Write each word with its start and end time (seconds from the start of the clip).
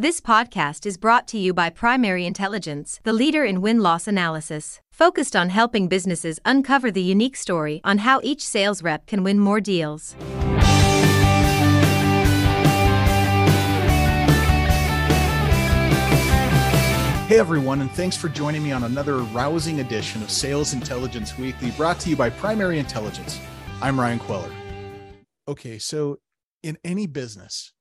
This 0.00 0.20
podcast 0.20 0.86
is 0.86 0.96
brought 0.96 1.26
to 1.26 1.38
you 1.38 1.52
by 1.52 1.70
Primary 1.70 2.24
Intelligence, 2.24 3.00
the 3.02 3.12
leader 3.12 3.44
in 3.44 3.60
win 3.60 3.80
loss 3.80 4.06
analysis, 4.06 4.80
focused 4.92 5.34
on 5.34 5.48
helping 5.48 5.88
businesses 5.88 6.38
uncover 6.44 6.92
the 6.92 7.02
unique 7.02 7.34
story 7.34 7.80
on 7.82 7.98
how 7.98 8.20
each 8.22 8.46
sales 8.46 8.80
rep 8.80 9.06
can 9.06 9.24
win 9.24 9.40
more 9.40 9.60
deals. 9.60 10.14
Hey 17.26 17.40
everyone, 17.40 17.80
and 17.80 17.90
thanks 17.90 18.16
for 18.16 18.28
joining 18.28 18.62
me 18.62 18.70
on 18.70 18.84
another 18.84 19.16
rousing 19.16 19.80
edition 19.80 20.22
of 20.22 20.30
Sales 20.30 20.74
Intelligence 20.74 21.36
Weekly 21.36 21.72
brought 21.72 21.98
to 21.98 22.08
you 22.08 22.14
by 22.14 22.30
Primary 22.30 22.78
Intelligence. 22.78 23.40
I'm 23.82 23.98
Ryan 23.98 24.20
Queller. 24.20 24.52
Okay, 25.48 25.80
so 25.80 26.18
in 26.62 26.78
any 26.84 27.08
business, 27.08 27.72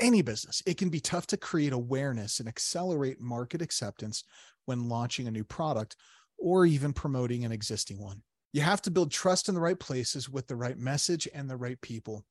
any 0.00 0.22
business, 0.22 0.62
it 0.66 0.76
can 0.76 0.88
be 0.88 1.00
tough 1.00 1.26
to 1.28 1.36
create 1.36 1.72
awareness 1.72 2.40
and 2.40 2.48
accelerate 2.48 3.20
market 3.20 3.62
acceptance 3.62 4.24
when 4.66 4.88
launching 4.88 5.26
a 5.26 5.30
new 5.30 5.44
product 5.44 5.96
or 6.38 6.66
even 6.66 6.92
promoting 6.92 7.44
an 7.44 7.52
existing 7.52 8.00
one. 8.00 8.22
You 8.52 8.62
have 8.62 8.82
to 8.82 8.90
build 8.90 9.10
trust 9.10 9.48
in 9.48 9.54
the 9.54 9.60
right 9.60 9.78
places 9.78 10.28
with 10.28 10.46
the 10.46 10.56
right 10.56 10.78
message 10.78 11.28
and 11.34 11.48
the 11.48 11.56
right 11.56 11.80
people. 11.80 12.24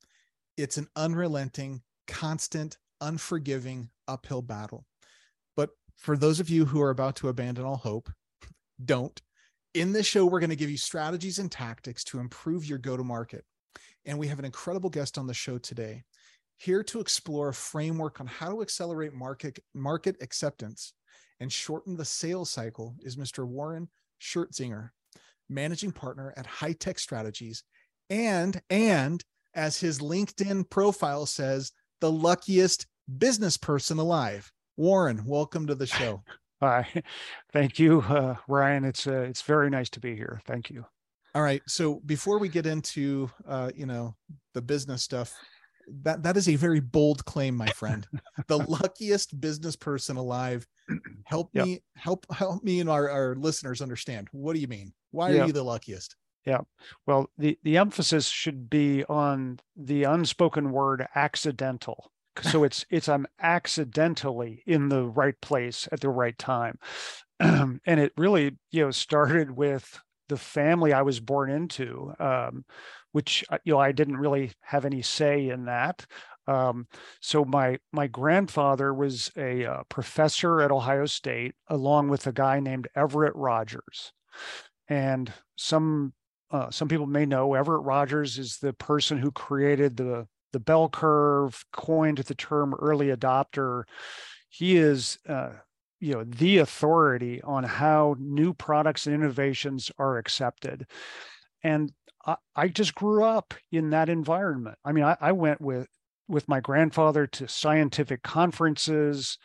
It's 0.56 0.78
an 0.78 0.88
unrelenting, 0.96 1.82
constant, 2.08 2.78
unforgiving 3.02 3.90
uphill 4.08 4.42
battle. 4.42 4.86
But 5.56 5.70
for 5.96 6.18
those 6.18 6.40
of 6.40 6.50
you 6.50 6.66
who 6.66 6.82
are 6.82 6.90
about 6.90 7.16
to 7.18 7.30
abandon 7.30 7.66
all 7.66 7.78
hope, 7.78 8.10
don't. 8.86 9.22
In 9.74 9.92
this 9.92 10.08
show, 10.08 10.26
we're 10.26 10.40
going 10.40 10.50
to 10.50 10.56
give 10.56 10.72
you 10.72 10.78
strategies 10.78 11.38
and 11.38 11.52
tactics 11.52 12.04
to 12.06 12.20
improve 12.20 12.66
your 12.66 12.80
go 12.80 12.98
to 12.98 13.04
market. 13.04 13.44
And 14.06 14.18
we 14.18 14.28
have 14.28 14.40
an 14.40 14.46
incredible 14.46 14.90
guest 14.90 15.18
on 15.18 15.28
the 15.28 15.34
show 15.34 15.58
today, 15.58 16.04
here 16.58 16.84
to 16.84 17.00
explore 17.00 17.50
a 17.50 17.54
framework 17.54 18.20
on 18.20 18.28
how 18.28 18.50
to 18.50 18.62
accelerate 18.62 19.14
market, 19.14 19.60
market 19.74 20.18
acceptance 20.22 20.94
and 21.40 21.52
shorten 21.52 21.96
the 21.96 22.06
sales 22.06 22.50
cycle 22.50 22.96
is 23.02 23.16
Mr. 23.16 23.46
Warren 23.46 23.90
Schirtzinger, 24.20 24.90
managing 25.50 25.92
partner 25.92 26.34
at 26.36 26.48
High 26.48 26.74
Tech 26.74 27.00
Strategies, 27.00 27.64
and 28.10 28.60
and 28.70 29.24
as 29.54 29.80
his 29.80 30.00
LinkedIn 30.00 30.70
profile 30.70 31.26
says, 31.26 31.72
the 32.02 32.12
luckiest 32.12 32.86
business 33.18 33.58
person 33.58 33.98
alive. 33.98 34.52
Warren, 34.78 35.24
welcome 35.26 35.68
to 35.68 35.76
the 35.76 35.88
show. 35.88 36.24
Hi, 36.60 36.88
thank 37.54 37.78
you, 37.78 38.02
uh, 38.02 38.36
Ryan. 38.48 38.84
It's 38.84 39.06
uh, 39.06 39.22
it's 39.22 39.44
very 39.44 39.70
nice 39.70 39.90
to 39.92 40.00
be 40.00 40.16
here. 40.16 40.42
Thank 40.46 40.72
you. 40.72 40.86
All 41.36 41.44
right. 41.44 41.62
So 41.68 42.02
before 42.08 42.40
we 42.40 42.50
get 42.50 42.66
into 42.66 43.30
uh, 43.48 43.70
you 43.76 43.86
know 43.86 44.16
the 44.56 44.62
business 44.62 45.04
stuff, 45.04 45.36
that 46.04 46.24
that 46.24 46.38
is 46.38 46.50
a 46.50 46.56
very 46.56 46.80
bold 46.80 47.26
claim, 47.26 47.56
my 47.56 47.68
friend. 47.76 48.08
the 48.48 48.58
luckiest 48.58 49.40
business 49.40 49.76
person 49.76 50.18
alive. 50.18 50.68
Help 51.26 51.50
yep. 51.54 51.66
me, 51.66 51.80
help 51.96 52.26
help 52.34 52.64
me 52.64 52.80
and 52.80 52.90
our, 52.90 53.10
our 53.10 53.36
listeners 53.36 53.82
understand. 53.82 54.28
What 54.32 54.54
do 54.54 54.60
you 54.60 54.68
mean? 54.68 54.94
Why 55.12 55.32
yep. 55.32 55.44
are 55.44 55.48
you 55.48 55.54
the 55.54 55.64
luckiest? 55.64 56.16
Yeah. 56.46 56.62
Well, 57.06 57.30
the 57.38 57.58
the 57.64 57.78
emphasis 57.78 58.28
should 58.28 58.70
be 58.70 59.04
on 59.06 59.60
the 59.76 60.04
unspoken 60.04 60.72
word 60.72 61.08
accidental 61.16 62.12
so 62.44 62.64
it's 62.64 62.86
it's 62.90 63.10
i'm 63.10 63.26
accidentally 63.42 64.64
in 64.66 64.90
the 64.90 65.04
right 65.04 65.40
place 65.42 65.88
at 65.92 66.02
the 66.02 66.10
right 66.10 66.38
time 66.38 66.78
and 67.40 67.82
it 67.86 68.12
really 68.18 68.58
you 68.72 68.84
know 68.84 68.92
started 68.92 69.52
with 69.52 70.00
the 70.30 70.38
family 70.38 70.94
i 70.94 71.02
was 71.02 71.20
born 71.20 71.50
into 71.50 72.14
um, 72.20 72.66
which 73.12 73.44
uh, 73.50 73.58
you 73.64 73.74
know 73.74 73.80
i 73.80 73.92
didn't 73.92 74.18
really 74.18 74.52
have 74.62 74.86
any 74.86 75.02
say 75.02 75.50
in 75.50 75.66
that 75.66 76.06
um, 76.48 76.88
so 77.22 77.44
my 77.44 77.78
my 77.92 78.08
grandfather 78.08 78.94
was 78.94 79.32
a 79.38 79.66
uh, 79.66 79.84
professor 79.90 80.62
at 80.62 80.72
ohio 80.72 81.06
state 81.06 81.56
along 81.68 82.10
with 82.10 82.28
a 82.28 82.32
guy 82.32 82.60
named 82.60 82.88
everett 82.96 83.36
rogers 83.36 84.14
and 84.90 85.32
some 85.56 86.14
uh, 86.50 86.70
some 86.70 86.88
people 86.88 87.06
may 87.06 87.26
know 87.26 87.54
Everett 87.54 87.84
Rogers 87.84 88.38
is 88.38 88.58
the 88.58 88.74
person 88.74 89.18
who 89.18 89.32
created 89.32 89.98
the 89.98 90.28
the 90.54 90.60
bell 90.60 90.88
curve, 90.88 91.66
coined 91.74 92.20
the 92.20 92.36
term 92.36 92.74
early 92.74 93.08
adopter. 93.08 93.84
He 94.50 94.78
is, 94.78 95.20
uh, 95.28 95.50
you 96.00 96.14
know, 96.14 96.24
the 96.24 96.60
authority 96.60 97.42
on 97.42 97.64
how 97.64 98.16
new 98.20 98.54
products 98.54 99.06
and 99.06 99.16
innovations 99.16 99.92
are 99.98 100.18
accepted. 100.18 100.86
And 101.64 101.92
I, 102.26 102.36
I 102.56 102.68
just 102.68 102.94
grew 102.96 103.24
up 103.24 103.54
in 103.72 103.90
that 103.92 104.10
environment. 104.10 104.78
I 104.86 104.92
mean, 104.92 105.04
I, 105.04 105.18
I 105.20 105.32
went 105.32 105.62
with 105.62 105.88
with 106.28 106.48
my 106.50 106.60
grandfather 106.60 107.26
to 107.26 107.48
scientific 107.48 108.22
conferences, 108.22 109.38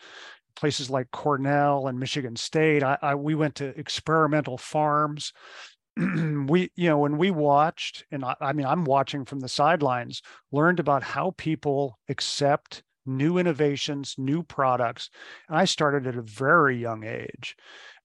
places 0.57 0.91
like 0.91 1.11
Cornell 1.13 1.87
and 1.87 1.99
Michigan 1.99 2.35
State. 2.35 2.83
I, 2.83 2.99
I, 3.01 3.15
we 3.15 3.37
went 3.37 3.55
to 3.57 3.79
experimental 3.79 4.59
farms. 4.59 5.33
we 5.97 6.71
you 6.75 6.89
know 6.89 6.99
when 6.99 7.19
we 7.19 7.31
watched 7.31 8.07
and 8.11 8.25
I, 8.25 8.35
I, 8.41 8.55
mean 8.55 8.65
i'm 8.65 8.87
watching 8.87 9.27
from 9.27 9.41
the 9.41 9.49
sidelines 9.49 10.23
learned 10.51 10.81
about 10.81 11.03
how 11.03 11.35
people 11.37 11.99
accept 12.09 12.83
new 13.05 13.39
innovations 13.39 14.15
new 14.19 14.43
products 14.43 15.11
and 15.49 15.59
i 15.59 15.65
started 15.65 16.07
at 16.07 16.17
a 16.17 16.23
very 16.23 16.77
young 16.77 17.05
age. 17.05 17.57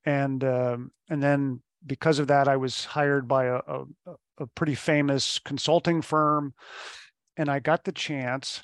And 0.05 0.43
um, 0.43 0.91
and 1.09 1.21
then 1.21 1.61
because 1.85 2.19
of 2.19 2.27
that 2.27 2.47
i 2.47 2.57
was 2.57 2.85
hired 2.85 3.27
by 3.27 3.45
a, 3.45 3.55
a, 3.55 3.85
a 4.39 4.47
pretty 4.55 4.75
famous 4.75 5.39
consulting 5.39 6.01
firm 6.01 6.53
and 7.35 7.49
i 7.49 7.59
got 7.59 7.83
the 7.83 7.91
chance 7.91 8.63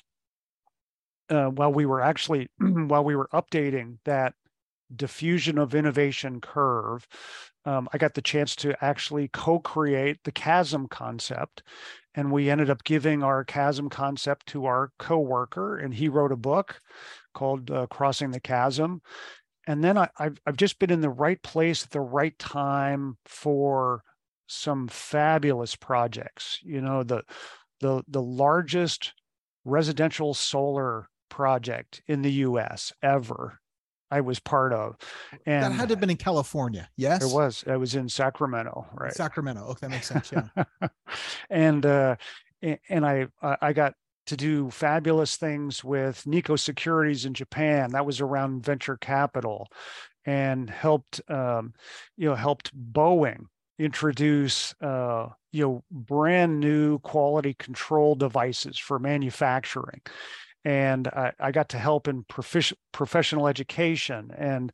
uh, 1.30 1.46
while 1.46 1.72
we 1.72 1.86
were 1.86 2.00
actually 2.00 2.48
while 2.58 3.04
we 3.04 3.16
were 3.16 3.28
updating 3.32 3.98
that 4.04 4.34
diffusion 4.94 5.58
of 5.58 5.74
innovation 5.74 6.40
curve 6.40 7.06
um, 7.66 7.88
I 7.92 7.98
got 7.98 8.14
the 8.14 8.22
chance 8.22 8.54
to 8.56 8.76
actually 8.84 9.28
co-create 9.28 10.18
the 10.24 10.32
chasm 10.32 10.86
concept, 10.88 11.62
and 12.14 12.30
we 12.30 12.50
ended 12.50 12.70
up 12.70 12.84
giving 12.84 13.22
our 13.22 13.44
chasm 13.44 13.88
concept 13.88 14.46
to 14.48 14.66
our 14.66 14.92
co-worker, 14.98 15.76
and 15.76 15.94
he 15.94 16.08
wrote 16.08 16.32
a 16.32 16.36
book 16.36 16.80
called 17.34 17.70
uh, 17.70 17.86
"Crossing 17.88 18.30
the 18.30 18.40
Chasm." 18.40 19.02
And 19.66 19.82
then 19.82 19.96
I, 19.98 20.08
I've 20.18 20.38
I've 20.46 20.56
just 20.56 20.78
been 20.78 20.90
in 20.90 21.00
the 21.00 21.10
right 21.10 21.42
place 21.42 21.84
at 21.84 21.90
the 21.90 22.00
right 22.00 22.38
time 22.38 23.16
for 23.24 24.02
some 24.46 24.88
fabulous 24.88 25.74
projects. 25.74 26.60
You 26.62 26.80
know 26.80 27.02
the 27.02 27.22
the 27.80 28.02
the 28.08 28.22
largest 28.22 29.14
residential 29.64 30.34
solar 30.34 31.08
project 31.28 32.02
in 32.06 32.22
the 32.22 32.32
U.S. 32.32 32.92
ever 33.02 33.60
I 34.14 34.20
was 34.20 34.38
part 34.38 34.72
of. 34.72 34.96
And 35.44 35.64
that 35.64 35.72
had 35.72 35.88
to 35.88 35.94
have 35.94 36.00
been 36.00 36.10
in 36.10 36.16
California. 36.16 36.88
Yes. 36.96 37.24
It 37.24 37.34
was. 37.34 37.64
It 37.66 37.76
was 37.76 37.96
in 37.96 38.08
Sacramento, 38.08 38.86
right? 38.94 39.12
Sacramento. 39.12 39.62
Okay, 39.70 39.88
that 39.88 39.90
makes 39.90 40.06
sense. 40.06 40.32
Yeah. 40.32 40.64
and 41.50 41.84
uh 41.84 42.16
and 42.88 43.04
I 43.04 43.26
I 43.42 43.72
got 43.72 43.94
to 44.26 44.36
do 44.36 44.70
fabulous 44.70 45.36
things 45.36 45.82
with 45.82 46.26
Nikko 46.26 46.56
Securities 46.56 47.24
in 47.24 47.34
Japan. 47.34 47.90
That 47.90 48.06
was 48.06 48.20
around 48.20 48.64
venture 48.64 48.96
capital 48.96 49.68
and 50.24 50.70
helped 50.70 51.20
um, 51.28 51.74
you 52.16 52.28
know 52.28 52.36
helped 52.36 52.70
Boeing 52.92 53.46
introduce 53.80 54.74
uh, 54.80 55.28
you 55.52 55.64
know 55.64 55.84
brand 55.90 56.60
new 56.60 57.00
quality 57.00 57.54
control 57.54 58.14
devices 58.14 58.78
for 58.78 59.00
manufacturing 59.00 60.00
and 60.64 61.08
I, 61.08 61.32
I 61.38 61.52
got 61.52 61.68
to 61.70 61.78
help 61.78 62.08
in 62.08 62.24
profi- 62.24 62.76
professional 62.92 63.48
education. 63.48 64.30
And 64.36 64.72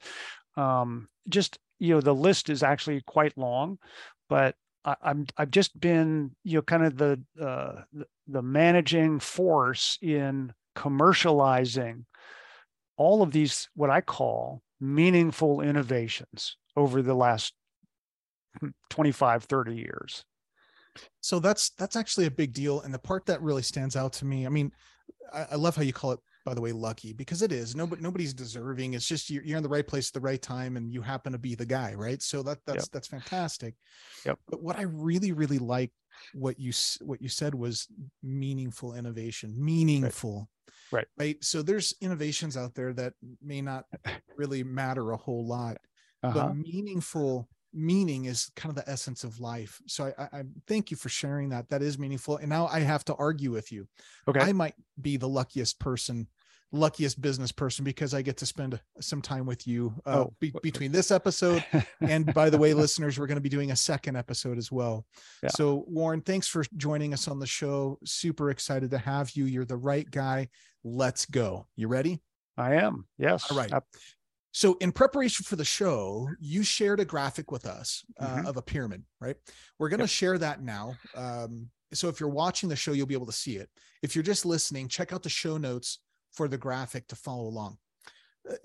um, 0.57 1.09
just 1.29 1.59
you 1.79 1.95
know 1.95 2.01
the 2.01 2.15
list 2.15 2.49
is 2.49 2.63
actually 2.63 3.03
quite 3.07 3.37
long, 3.37 3.79
but 4.29 4.55
I, 4.85 4.97
am 5.05 5.27
I've 5.37 5.51
just 5.51 5.79
been 5.79 6.33
you 6.45 6.59
know 6.59 6.63
kind 6.63 6.85
of 6.85 6.97
the, 6.97 7.21
uh, 7.41 7.83
the 7.93 8.07
the 8.29 8.43
managing 8.43 9.21
force 9.21 9.99
in 10.01 10.53
commercializing 10.77 12.05
all 12.97 13.23
of 13.23 13.33
these 13.33 13.69
what 13.75 13.91
I 13.91 14.01
call 14.01 14.63
meaningful 14.81 15.61
innovations 15.61 16.57
over 16.77 17.03
the 17.03 17.15
last 17.15 17.55
25 18.91 19.45
30 19.45 19.75
years. 19.75 20.25
So 21.21 21.39
that's 21.39 21.71
that's 21.71 21.97
actually 21.97 22.27
a 22.27 22.31
big 22.31 22.53
deal 22.53 22.81
and 22.81 22.93
the 22.93 22.99
part 22.99 23.27
that 23.27 23.43
really 23.43 23.63
stands 23.63 23.95
out 23.97 24.13
to 24.13 24.25
me 24.25 24.45
i 24.45 24.49
mean 24.49 24.73
I, 25.33 25.47
I 25.53 25.55
love 25.57 25.77
how 25.77 25.83
you 25.83 25.93
call 25.93 26.13
it 26.13 26.21
by 26.45 26.55
the 26.55 26.61
way 26.61 26.73
lucky 26.73 27.13
because 27.13 27.43
it 27.43 27.53
is. 27.53 27.77
Nobody 27.77 28.03
nobody's 28.03 28.35
deserving. 28.35 28.95
It's 28.95 29.07
just 29.07 29.31
you're, 29.31 29.43
you're 29.45 29.57
in 29.57 29.63
the 29.63 29.69
right 29.69 29.87
place 29.87 30.09
at 30.09 30.15
the 30.15 30.21
right 30.21 30.41
time 30.41 30.77
and 30.77 30.93
you 30.93 31.03
happen 31.03 31.33
to 31.33 31.39
be 31.39 31.55
the 31.55 31.67
guy 31.67 31.95
right? 31.95 32.23
So 32.23 32.43
that 32.43 32.59
that's 32.67 32.85
yep. 32.85 32.89
that's 32.93 33.09
fantastic. 33.09 33.75
Yep. 34.25 34.39
But 34.49 34.63
what 34.63 34.79
i 34.79 34.83
really 34.83 35.33
really 35.33 35.59
like 35.59 35.93
what 36.35 36.59
you 36.59 36.73
what 37.01 37.21
you 37.21 37.29
said 37.29 37.55
was 37.55 37.89
meaningful 38.23 38.95
innovation 38.95 39.55
meaningful 39.57 40.49
right. 40.93 41.07
right? 41.19 41.27
Right 41.27 41.45
so 41.45 41.63
there's 41.63 41.95
innovations 42.01 42.57
out 42.57 42.75
there 42.75 42.93
that 42.95 43.15
may 43.43 43.61
not 43.61 43.85
really 44.37 44.63
matter 44.63 45.13
a 45.13 45.17
whole 45.17 45.47
lot 45.47 45.79
uh-huh. 46.23 46.49
but 46.49 46.57
meaningful 46.57 47.49
meaning 47.73 48.25
is 48.27 48.51
kind 48.57 48.71
of 48.77 48.85
the 48.85 48.91
essence 48.91 49.25
of 49.25 49.41
life. 49.41 49.81
So 49.87 50.13
I, 50.19 50.23
I, 50.39 50.43
thank 50.67 50.91
you 50.91 50.97
for 50.97 51.09
sharing 51.09 51.51
that. 51.51 51.69
That 51.69 51.83
is 51.83 51.99
meaningful. 51.99 52.37
And 52.39 52.49
now 52.49 52.67
I 52.67 52.81
have 52.81 53.05
to 53.07 53.15
argue 53.15 53.51
with 53.53 53.71
you. 53.73 53.87
Okay. 54.29 54.41
I 54.41 54.53
might 54.53 54.75
be 55.01 55.17
the 55.17 55.29
luckiest 55.29 55.79
person 55.79 56.27
luckiest 56.73 57.21
business 57.21 57.51
person 57.51 57.85
because 57.85 58.15
I 58.15 58.23
get 58.23 58.37
to 58.37 58.47
spend 58.47 58.81
some 59.01 59.21
time 59.21 59.45
with 59.45 59.67
you 59.67 59.93
uh, 60.07 60.21
Oh. 60.21 60.35
be- 60.41 60.55
between 60.63 60.93
this 60.93 61.11
episode 61.11 61.65
and 62.01 62.33
by 62.33 62.49
the 62.49 62.59
way, 62.59 62.75
listeners, 62.75 63.19
we're 63.19 63.27
going 63.27 63.37
to 63.39 63.43
be 63.43 63.49
doing 63.49 63.73
a 63.73 63.77
second 63.77 64.17
episode 64.17 64.57
as 64.57 64.71
well. 64.71 65.05
Yeah. 65.43 65.49
So, 65.51 65.85
Warren, 65.89 66.21
thanks 66.21 66.47
for 66.47 66.65
joining 66.77 67.13
us 67.13 67.27
on 67.27 67.41
the 67.41 67.47
show. 67.47 67.99
Super 68.05 68.51
excited 68.51 68.91
to 68.93 68.99
have 68.99 69.31
you. 69.35 69.47
You're 69.47 69.65
the 69.65 69.77
right 69.77 70.09
guy. 70.09 70.49
Let's 70.85 71.27
go. 71.27 71.67
You 71.75 71.89
ready? 71.89 72.23
I 72.57 72.75
am. 72.75 73.07
Yes. 73.19 73.51
All 73.51 73.57
right. 73.57 73.73
So, 74.53 74.77
in 74.81 74.91
preparation 74.93 75.45
for 75.45 75.57
the 75.57 75.65
show, 75.65 76.29
you 76.41 76.63
shared 76.65 76.99
a 77.01 77.05
graphic 77.05 77.51
with 77.53 77.67
us 77.67 78.05
uh, 78.19 78.43
Mhm. 78.43 78.47
of 78.47 78.57
a 78.57 78.63
pyramid, 78.63 79.05
right? 79.21 79.37
We're 79.79 79.89
going 79.89 80.01
to 80.01 80.05
Yep. 80.05 80.11
share 80.11 80.39
that 80.39 80.61
now. 80.63 80.95
Um, 81.15 81.71
so, 81.93 82.09
if 82.09 82.19
you're 82.19 82.29
watching 82.29 82.69
the 82.69 82.77
show, 82.77 82.93
you'll 82.93 83.07
be 83.07 83.15
able 83.15 83.27
to 83.27 83.33
see 83.33 83.57
it. 83.57 83.71
If 84.03 84.15
you're 84.17 84.25
just 84.25 84.45
listening, 84.45 84.89
check 84.89 85.13
out 85.13 85.23
the 85.23 85.29
show 85.29 85.57
notes 85.57 86.01
for 86.33 86.49
the 86.49 86.59
graphic 86.59 87.07
to 87.09 87.17
follow 87.17 87.45
along. 87.47 87.79
Uh, 88.49 88.57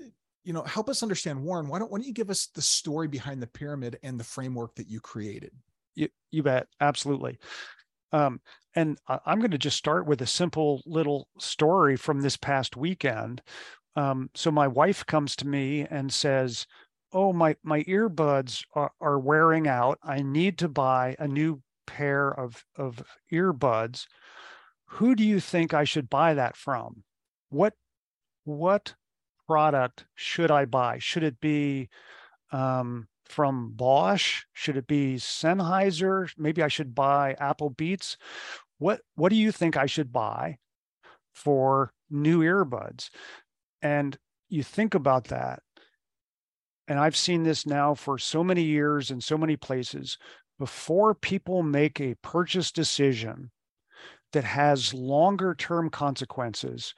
you 0.43 0.53
know, 0.53 0.63
help 0.63 0.89
us 0.89 1.01
understand, 1.03 1.43
Warren. 1.43 1.67
Why 1.67 1.79
don't 1.79 1.91
why 1.91 1.97
don't 1.97 2.07
you 2.07 2.13
give 2.13 2.29
us 2.29 2.47
the 2.47 2.61
story 2.61 3.07
behind 3.07 3.41
the 3.41 3.47
pyramid 3.47 3.99
and 4.03 4.19
the 4.19 4.23
framework 4.23 4.75
that 4.75 4.87
you 4.87 4.99
created? 4.99 5.51
You, 5.95 6.09
you 6.31 6.43
bet. 6.43 6.67
Absolutely. 6.79 7.39
Um, 8.11 8.41
and 8.75 8.97
I'm 9.07 9.39
going 9.39 9.51
to 9.51 9.57
just 9.57 9.77
start 9.77 10.05
with 10.05 10.21
a 10.21 10.27
simple 10.27 10.83
little 10.85 11.29
story 11.39 11.95
from 11.95 12.21
this 12.21 12.37
past 12.37 12.77
weekend. 12.77 13.41
Um, 13.95 14.29
so 14.35 14.51
my 14.51 14.67
wife 14.67 15.05
comes 15.05 15.35
to 15.37 15.47
me 15.47 15.85
and 15.89 16.11
says, 16.13 16.67
"Oh, 17.13 17.33
my 17.33 17.55
my 17.63 17.83
earbuds 17.83 18.65
are, 18.73 18.91
are 19.01 19.19
wearing 19.19 19.67
out. 19.67 19.99
I 20.03 20.21
need 20.21 20.57
to 20.59 20.69
buy 20.69 21.15
a 21.19 21.27
new 21.27 21.61
pair 21.87 22.29
of 22.31 22.65
of 22.75 23.03
earbuds. 23.31 24.05
Who 24.87 25.15
do 25.15 25.23
you 25.23 25.39
think 25.39 25.73
I 25.73 25.83
should 25.83 26.09
buy 26.09 26.33
that 26.33 26.55
from? 26.55 27.03
What 27.49 27.73
what 28.43 28.95
product 29.47 30.05
should 30.15 30.51
I 30.51 30.65
buy? 30.65 30.99
Should 30.99 31.23
it 31.23 31.39
be 31.39 31.89
um, 32.51 33.07
from 33.25 33.71
Bose? 33.73 34.45
Should 34.53 34.77
it 34.77 34.87
be 34.87 35.15
Sennheiser? 35.15 36.31
Maybe 36.37 36.63
I 36.63 36.67
should 36.67 36.95
buy 36.95 37.35
Apple 37.39 37.69
Beats. 37.71 38.17
What 38.79 39.01
What 39.15 39.29
do 39.29 39.35
you 39.35 39.51
think 39.51 39.77
I 39.77 39.85
should 39.85 40.11
buy 40.13 40.57
for 41.33 41.93
new 42.09 42.39
earbuds? 42.41 43.09
And 43.85 44.17
you 44.49 44.63
think 44.63 44.95
about 44.95 45.25
that, 45.25 45.61
and 46.87 46.97
I've 46.97 47.15
seen 47.15 47.43
this 47.43 47.67
now 47.67 47.93
for 47.93 48.17
so 48.17 48.43
many 48.43 48.63
years 48.63 49.11
in 49.11 49.21
so 49.21 49.37
many 49.37 49.57
places. 49.57 50.17
Before 50.57 51.13
people 51.13 51.61
make 51.61 52.01
a 52.01 52.15
purchase 52.23 52.71
decision 52.71 53.51
that 54.33 54.43
has 54.43 54.91
longer 54.91 55.53
term 55.53 55.91
consequences, 55.91 56.95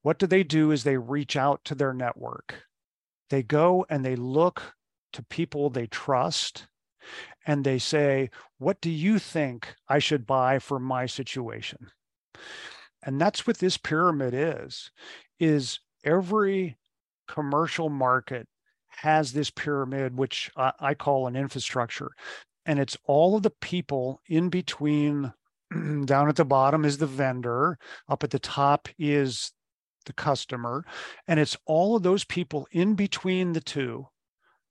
what 0.00 0.18
do 0.18 0.26
they 0.26 0.42
do 0.42 0.70
is 0.70 0.82
they 0.82 0.96
reach 0.96 1.36
out 1.36 1.62
to 1.66 1.74
their 1.74 1.92
network. 1.92 2.62
They 3.28 3.42
go 3.42 3.84
and 3.90 4.02
they 4.02 4.16
look 4.16 4.62
to 5.12 5.22
people 5.24 5.68
they 5.68 5.88
trust 5.88 6.68
and 7.46 7.64
they 7.66 7.78
say, 7.78 8.30
What 8.56 8.80
do 8.80 8.88
you 8.88 9.18
think 9.18 9.74
I 9.90 9.98
should 9.98 10.26
buy 10.26 10.58
for 10.58 10.78
my 10.78 11.04
situation? 11.04 11.88
And 13.02 13.20
that's 13.20 13.46
what 13.46 13.58
this 13.58 13.76
pyramid 13.76 14.32
is, 14.32 14.90
is 15.38 15.80
every 16.04 16.76
commercial 17.28 17.88
market 17.88 18.46
has 18.88 19.32
this 19.32 19.50
pyramid, 19.50 20.16
which 20.16 20.50
I, 20.56 20.72
I 20.80 20.94
call 20.94 21.26
an 21.26 21.36
infrastructure. 21.36 22.10
And 22.66 22.78
it's 22.78 22.96
all 23.04 23.36
of 23.36 23.42
the 23.42 23.50
people 23.50 24.20
in 24.26 24.48
between. 24.48 25.32
Down 26.04 26.28
at 26.28 26.36
the 26.36 26.44
bottom 26.44 26.84
is 26.84 26.98
the 26.98 27.06
vendor. 27.06 27.78
Up 28.08 28.24
at 28.24 28.30
the 28.30 28.40
top 28.40 28.88
is 28.98 29.52
the 30.06 30.12
customer. 30.12 30.84
And 31.28 31.38
it's 31.38 31.56
all 31.64 31.96
of 31.96 32.02
those 32.02 32.24
people 32.24 32.66
in 32.72 32.94
between 32.94 33.52
the 33.52 33.60
two 33.60 34.08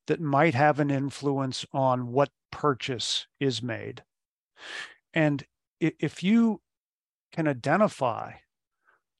that 0.07 0.19
might 0.19 0.55
have 0.55 0.79
an 0.79 0.89
influence 0.91 1.65
on 1.71 2.11
what 2.11 2.31
purchase 2.51 3.27
is 3.39 3.61
made. 3.61 4.03
And 5.13 5.45
if 5.79 6.23
you 6.23 6.61
can 7.31 7.47
identify 7.47 8.33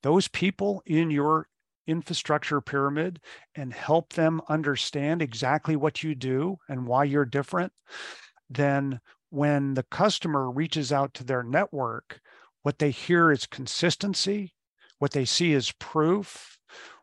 those 0.03 0.27
people 0.27 0.81
in 0.85 1.11
your 1.11 1.47
infrastructure 1.89 2.61
pyramid 2.61 3.19
and 3.55 3.73
help 3.73 4.13
them 4.13 4.41
understand 4.47 5.21
exactly 5.21 5.75
what 5.75 6.03
you 6.03 6.15
do 6.15 6.57
and 6.69 6.85
why 6.85 7.03
you're 7.03 7.25
different, 7.25 7.73
then 8.49 8.99
when 9.29 9.73
the 9.73 9.83
customer 9.83 10.49
reaches 10.49 10.91
out 10.91 11.13
to 11.15 11.23
their 11.23 11.43
network, 11.43 12.21
what 12.63 12.79
they 12.79 12.91
hear 12.91 13.31
is 13.31 13.45
consistency, 13.45 14.53
what 14.99 15.11
they 15.11 15.25
see 15.25 15.53
is 15.53 15.71
proof, 15.79 16.57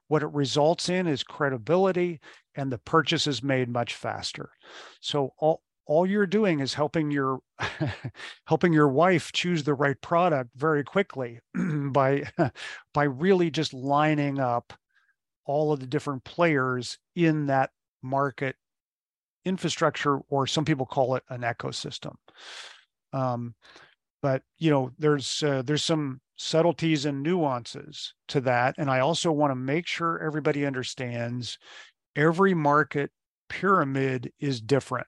what 0.08 0.22
it 0.22 0.32
results 0.32 0.88
in 0.88 1.06
is 1.06 1.22
credibility, 1.22 2.20
and 2.54 2.70
the 2.70 2.78
purchase 2.78 3.26
is 3.26 3.42
made 3.42 3.68
much 3.68 3.94
faster. 3.94 4.50
So 5.00 5.32
all 5.38 5.62
all 5.86 6.04
you're 6.04 6.26
doing 6.26 6.60
is 6.60 6.74
helping 6.74 7.10
your 7.10 7.38
helping 8.46 8.72
your 8.72 8.88
wife 8.88 9.32
choose 9.32 9.62
the 9.62 9.74
right 9.74 10.00
product 10.00 10.50
very 10.56 10.84
quickly 10.84 11.40
by 11.54 12.24
by 12.94 13.04
really 13.04 13.50
just 13.50 13.72
lining 13.72 14.38
up 14.38 14.72
all 15.44 15.72
of 15.72 15.80
the 15.80 15.86
different 15.86 16.24
players 16.24 16.98
in 17.14 17.46
that 17.46 17.70
market 18.02 18.56
infrastructure 19.44 20.18
or 20.28 20.46
some 20.46 20.64
people 20.64 20.86
call 20.86 21.14
it 21.14 21.22
an 21.30 21.42
ecosystem. 21.42 22.14
Um, 23.12 23.54
but 24.22 24.42
you 24.58 24.70
know 24.70 24.90
there's 24.98 25.42
uh, 25.42 25.62
there's 25.62 25.84
some 25.84 26.20
subtleties 26.36 27.06
and 27.06 27.22
nuances 27.22 28.12
to 28.28 28.40
that. 28.42 28.74
And 28.76 28.90
i 28.90 29.00
also 29.00 29.32
want 29.32 29.52
to 29.52 29.56
make 29.56 29.86
sure 29.86 30.22
everybody 30.22 30.66
understands 30.66 31.58
every 32.14 32.52
market 32.52 33.10
pyramid 33.48 34.32
is 34.40 34.60
different 34.60 35.06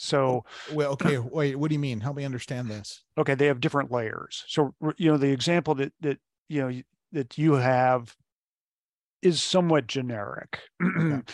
so 0.00 0.44
Well, 0.72 0.92
okay, 0.92 1.18
wait, 1.18 1.56
what 1.56 1.68
do 1.68 1.74
you 1.74 1.78
mean? 1.78 2.00
Help 2.00 2.16
me 2.16 2.24
understand 2.24 2.68
this. 2.68 3.02
okay 3.18 3.34
they 3.34 3.46
have 3.46 3.60
different 3.60 3.90
layers. 3.92 4.44
So 4.48 4.74
you 4.96 5.10
know 5.10 5.18
the 5.18 5.30
example 5.30 5.74
that 5.76 5.92
that 6.00 6.18
you 6.48 6.60
know 6.62 6.82
that 7.12 7.36
you 7.36 7.54
have 7.54 8.16
is 9.22 9.42
somewhat 9.42 9.86
generic. 9.86 10.60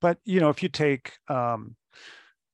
But 0.00 0.18
you 0.24 0.40
know 0.40 0.50
if 0.50 0.62
you 0.62 0.68
take 0.68 1.12
um, 1.28 1.76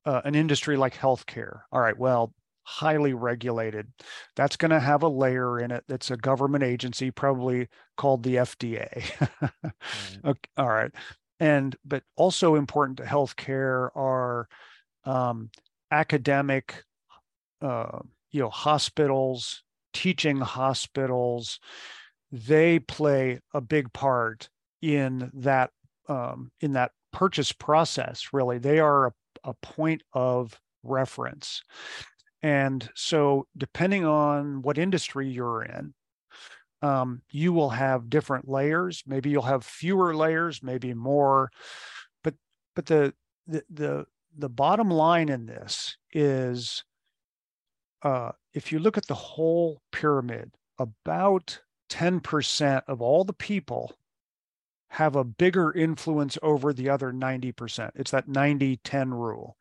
uh, 0.04 0.20
an 0.24 0.34
industry 0.36 0.76
like 0.76 0.94
healthcare 0.96 1.62
all 1.72 1.80
right 1.80 1.98
well 1.98 2.32
highly 2.62 3.12
regulated 3.12 3.88
that's 4.36 4.56
going 4.56 4.70
to 4.70 4.78
have 4.78 5.02
a 5.02 5.08
layer 5.08 5.58
in 5.58 5.72
it 5.72 5.82
that's 5.88 6.12
a 6.12 6.16
government 6.16 6.62
agency 6.62 7.10
probably 7.10 7.66
called 7.96 8.22
the 8.22 8.36
fda 8.36 8.86
okay, 10.24 10.48
all 10.56 10.68
right. 10.68 10.92
And 11.40 11.74
but 11.84 12.04
also 12.16 12.54
important 12.54 12.98
to 12.98 13.04
healthcare 13.04 13.88
are 13.96 14.46
um, 15.10 15.50
academic 15.90 16.84
uh, 17.62 17.98
you 18.30 18.40
know 18.40 18.50
hospitals 18.50 19.62
teaching 19.92 20.40
hospitals 20.40 21.58
they 22.32 22.78
play 22.78 23.40
a 23.52 23.60
big 23.60 23.92
part 23.92 24.48
in 24.82 25.30
that 25.34 25.70
um, 26.08 26.50
in 26.60 26.72
that 26.72 26.92
purchase 27.12 27.52
process 27.52 28.28
really. 28.32 28.58
They 28.58 28.78
are 28.78 29.08
a, 29.08 29.12
a 29.44 29.54
point 29.54 30.02
of 30.12 30.58
reference. 30.82 31.62
And 32.42 32.88
so 32.94 33.46
depending 33.56 34.04
on 34.04 34.62
what 34.62 34.78
industry 34.78 35.28
you're 35.28 35.62
in 35.62 35.92
um, 36.82 37.22
you 37.30 37.52
will 37.52 37.70
have 37.70 38.08
different 38.08 38.48
layers. 38.48 39.02
Maybe 39.06 39.30
you'll 39.30 39.42
have 39.42 39.64
fewer 39.64 40.14
layers 40.14 40.62
maybe 40.62 40.94
more. 40.94 41.50
But 42.24 42.34
but 42.74 42.86
the 42.86 43.12
the 43.46 43.64
the, 43.68 44.06
the 44.36 44.48
bottom 44.48 44.90
line 44.90 45.28
in 45.28 45.46
this 45.46 45.96
is 46.12 46.84
uh, 48.02 48.32
if 48.54 48.72
you 48.72 48.78
look 48.78 48.96
at 48.96 49.06
the 49.06 49.14
whole 49.14 49.82
pyramid 49.92 50.52
about 50.78 51.60
10% 51.90 52.82
of 52.86 53.02
all 53.02 53.24
the 53.24 53.32
people 53.32 53.92
have 54.88 55.14
a 55.14 55.24
bigger 55.24 55.72
influence 55.72 56.36
over 56.42 56.72
the 56.72 56.88
other 56.88 57.12
90%. 57.12 57.90
It's 57.94 58.10
that 58.10 58.28
90 58.28 58.78
10 58.78 59.14
rule. 59.14 59.56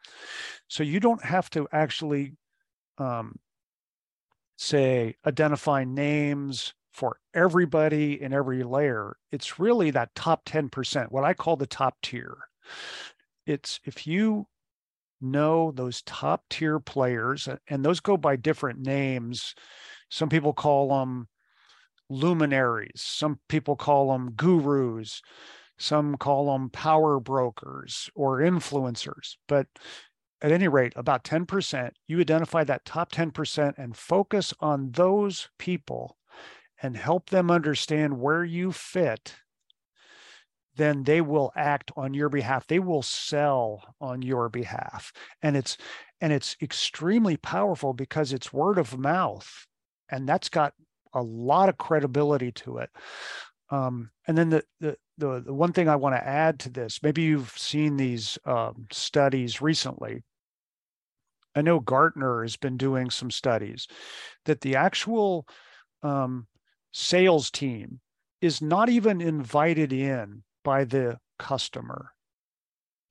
So 0.67 0.81
you 0.83 0.99
don't 0.99 1.23
have 1.23 1.49
to 1.51 1.67
actually 1.71 2.33
um, 2.97 3.37
say 4.57 5.15
identify 5.25 5.83
names 5.83 6.73
for 6.91 7.17
everybody 7.33 8.21
in 8.21 8.33
every 8.33 8.63
layer. 8.63 9.17
It's 9.31 9.59
really 9.59 9.91
that 9.91 10.15
top 10.15 10.45
10%, 10.45 11.11
what 11.11 11.23
I 11.23 11.33
call 11.33 11.55
the 11.55 11.67
top 11.67 11.97
tier. 12.01 12.37
It's 13.45 13.79
if 13.85 14.07
you 14.07 14.47
know 15.21 15.71
those 15.71 16.01
top 16.03 16.43
tier 16.49 16.79
players, 16.79 17.47
and 17.67 17.83
those 17.83 17.99
go 17.99 18.17
by 18.17 18.35
different 18.35 18.79
names. 18.79 19.55
Some 20.09 20.29
people 20.29 20.53
call 20.53 20.89
them 20.89 21.27
luminaries, 22.09 23.01
some 23.01 23.39
people 23.47 23.75
call 23.75 24.11
them 24.11 24.31
gurus, 24.31 25.21
some 25.77 26.17
call 26.17 26.51
them 26.51 26.69
power 26.69 27.19
brokers 27.19 28.09
or 28.15 28.39
influencers. 28.39 29.35
But 29.47 29.67
at 30.41 30.51
any 30.51 30.67
rate, 30.67 30.93
about 30.95 31.23
10%, 31.23 31.91
you 32.07 32.19
identify 32.19 32.63
that 32.63 32.85
top 32.85 33.11
10% 33.11 33.73
and 33.77 33.95
focus 33.95 34.53
on 34.59 34.91
those 34.91 35.49
people 35.57 36.17
and 36.81 36.95
help 36.95 37.29
them 37.29 37.51
understand 37.51 38.19
where 38.19 38.43
you 38.43 38.71
fit, 38.71 39.35
then 40.79 41.03
they 41.03 41.19
will 41.19 41.51
act 41.55 41.91
on 41.97 42.13
your 42.13 42.29
behalf. 42.29 42.65
They 42.65 42.79
will 42.79 43.03
sell 43.03 43.83
on 43.99 44.21
your 44.21 44.47
behalf. 44.49 45.11
And 45.43 45.57
it's 45.57 45.77
and 46.21 46.33
it's 46.33 46.55
extremely 46.61 47.37
powerful 47.37 47.93
because 47.93 48.33
it's 48.33 48.53
word 48.53 48.77
of 48.77 48.97
mouth. 48.97 49.67
And 50.09 50.27
that's 50.27 50.49
got 50.49 50.73
a 51.13 51.21
lot 51.21 51.69
of 51.69 51.77
credibility 51.77 52.51
to 52.53 52.77
it. 52.77 52.89
Um, 53.69 54.09
and 54.27 54.37
then 54.37 54.49
the, 54.49 54.63
the, 54.79 54.97
the 55.17 55.43
the 55.47 55.53
one 55.53 55.73
thing 55.73 55.89
I 55.89 55.97
want 55.97 56.15
to 56.15 56.27
add 56.27 56.59
to 56.61 56.69
this, 56.69 57.03
maybe 57.03 57.23
you've 57.23 57.53
seen 57.57 57.97
these 57.97 58.39
um, 58.45 58.87
studies 58.91 59.61
recently. 59.61 60.23
I 61.55 61.61
know 61.61 61.79
Gartner 61.79 62.43
has 62.43 62.55
been 62.55 62.77
doing 62.77 63.09
some 63.09 63.31
studies 63.31 63.87
that 64.45 64.61
the 64.61 64.77
actual 64.77 65.45
um, 66.03 66.47
sales 66.93 67.51
team 67.51 67.99
is 68.39 68.61
not 68.61 68.87
even 68.87 69.19
invited 69.19 69.91
in 69.91 70.43
by 70.63 70.83
the 70.83 71.19
customer 71.37 72.11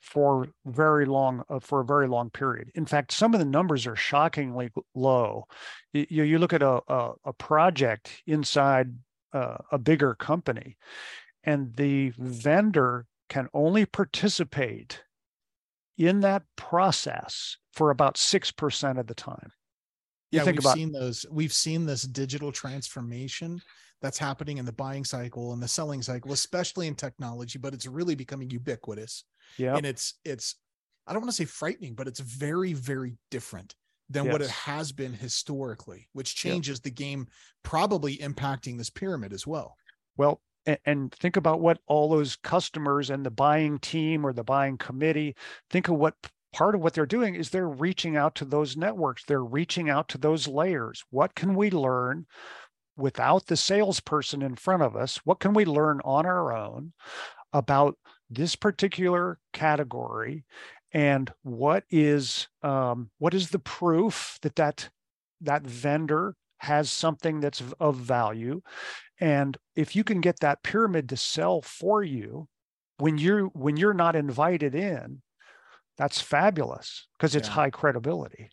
for 0.00 0.48
very 0.64 1.04
long 1.04 1.42
uh, 1.50 1.58
for 1.58 1.80
a 1.80 1.84
very 1.84 2.08
long 2.08 2.30
period. 2.30 2.70
In 2.74 2.86
fact, 2.86 3.12
some 3.12 3.34
of 3.34 3.40
the 3.40 3.46
numbers 3.46 3.86
are 3.86 3.96
shockingly 3.96 4.70
low. 4.94 5.44
You, 5.92 6.24
you 6.24 6.38
look 6.38 6.52
at 6.52 6.62
a, 6.62 6.80
a, 6.88 7.12
a 7.26 7.32
project 7.32 8.22
inside 8.26 8.94
uh, 9.32 9.58
a 9.70 9.78
bigger 9.78 10.14
company, 10.14 10.76
and 11.44 11.74
the 11.76 12.12
vendor 12.16 13.06
can 13.28 13.48
only 13.52 13.84
participate 13.84 15.02
in 15.98 16.20
that 16.20 16.44
process 16.56 17.56
for 17.72 17.90
about 17.90 18.16
six 18.16 18.50
percent 18.50 18.98
of 18.98 19.06
the 19.06 19.14
time. 19.14 19.52
You 20.30 20.38
yeah, 20.40 20.44
we've 20.44 20.58
about, 20.58 20.74
seen 20.74 20.92
those. 20.92 21.26
We've 21.30 21.52
seen 21.52 21.86
this 21.86 22.02
digital 22.02 22.52
transformation 22.52 23.60
that's 24.00 24.18
happening 24.18 24.58
in 24.58 24.64
the 24.64 24.72
buying 24.72 25.04
cycle 25.04 25.52
and 25.52 25.62
the 25.62 25.68
selling 25.68 26.02
cycle, 26.02 26.32
especially 26.32 26.86
in 26.86 26.94
technology, 26.94 27.58
but 27.58 27.74
it's 27.74 27.86
really 27.86 28.14
becoming 28.14 28.50
ubiquitous. 28.50 29.24
Yeah. 29.56 29.76
And 29.76 29.84
it's 29.84 30.14
it's 30.24 30.56
I 31.06 31.12
don't 31.12 31.22
want 31.22 31.30
to 31.30 31.36
say 31.36 31.46
frightening, 31.46 31.94
but 31.94 32.06
it's 32.06 32.20
very, 32.20 32.74
very 32.74 33.16
different 33.30 33.74
than 34.10 34.26
yes. 34.26 34.32
what 34.32 34.42
it 34.42 34.50
has 34.50 34.92
been 34.92 35.12
historically, 35.12 36.08
which 36.12 36.36
changes 36.36 36.78
yep. 36.78 36.82
the 36.84 36.90
game, 36.90 37.26
probably 37.62 38.18
impacting 38.18 38.78
this 38.78 38.90
pyramid 38.90 39.32
as 39.32 39.46
well. 39.46 39.74
Well, 40.16 40.40
and 40.84 41.12
think 41.12 41.36
about 41.36 41.60
what 41.60 41.78
all 41.86 42.08
those 42.08 42.36
customers 42.36 43.10
and 43.10 43.24
the 43.24 43.30
buying 43.30 43.78
team 43.78 44.26
or 44.26 44.32
the 44.32 44.44
buying 44.44 44.76
committee 44.76 45.34
think 45.70 45.88
of 45.88 45.96
what 45.96 46.14
part 46.52 46.74
of 46.74 46.82
what 46.82 46.94
they're 46.94 47.06
doing 47.06 47.34
is 47.34 47.50
they're 47.50 47.68
reaching 47.68 48.16
out 48.16 48.34
to 48.34 48.44
those 48.44 48.76
networks 48.76 49.24
they're 49.24 49.44
reaching 49.44 49.88
out 49.88 50.08
to 50.08 50.18
those 50.18 50.46
layers 50.48 51.04
what 51.10 51.34
can 51.34 51.54
we 51.54 51.70
learn 51.70 52.26
without 52.98 53.46
the 53.46 53.56
salesperson 53.56 54.42
in 54.42 54.56
front 54.56 54.82
of 54.82 54.96
us 54.96 55.18
what 55.24 55.40
can 55.40 55.54
we 55.54 55.64
learn 55.64 56.00
on 56.04 56.26
our 56.26 56.54
own 56.54 56.92
about 57.52 57.96
this 58.30 58.56
particular 58.56 59.38
category? 59.52 60.44
And 60.92 61.32
what 61.42 61.84
is 61.90 62.48
um, 62.62 63.10
what 63.18 63.34
is 63.34 63.50
the 63.50 63.58
proof 63.58 64.38
that 64.42 64.56
that 64.56 64.88
that 65.42 65.62
vendor 65.62 66.34
has 66.58 66.90
something 66.90 67.40
that's 67.40 67.62
of 67.78 67.96
value? 67.96 68.62
And 69.20 69.56
if 69.76 69.94
you 69.94 70.04
can 70.04 70.20
get 70.20 70.40
that 70.40 70.62
pyramid 70.62 71.08
to 71.10 71.16
sell 71.16 71.60
for 71.62 72.02
you 72.02 72.48
when 72.98 73.18
you're 73.18 73.46
when 73.46 73.76
you're 73.76 73.94
not 73.94 74.16
invited 74.16 74.74
in 74.74 75.22
that's 75.96 76.20
fabulous 76.20 77.08
because 77.16 77.34
it's 77.34 77.48
yeah. 77.48 77.54
high 77.54 77.70
credibility 77.70 78.50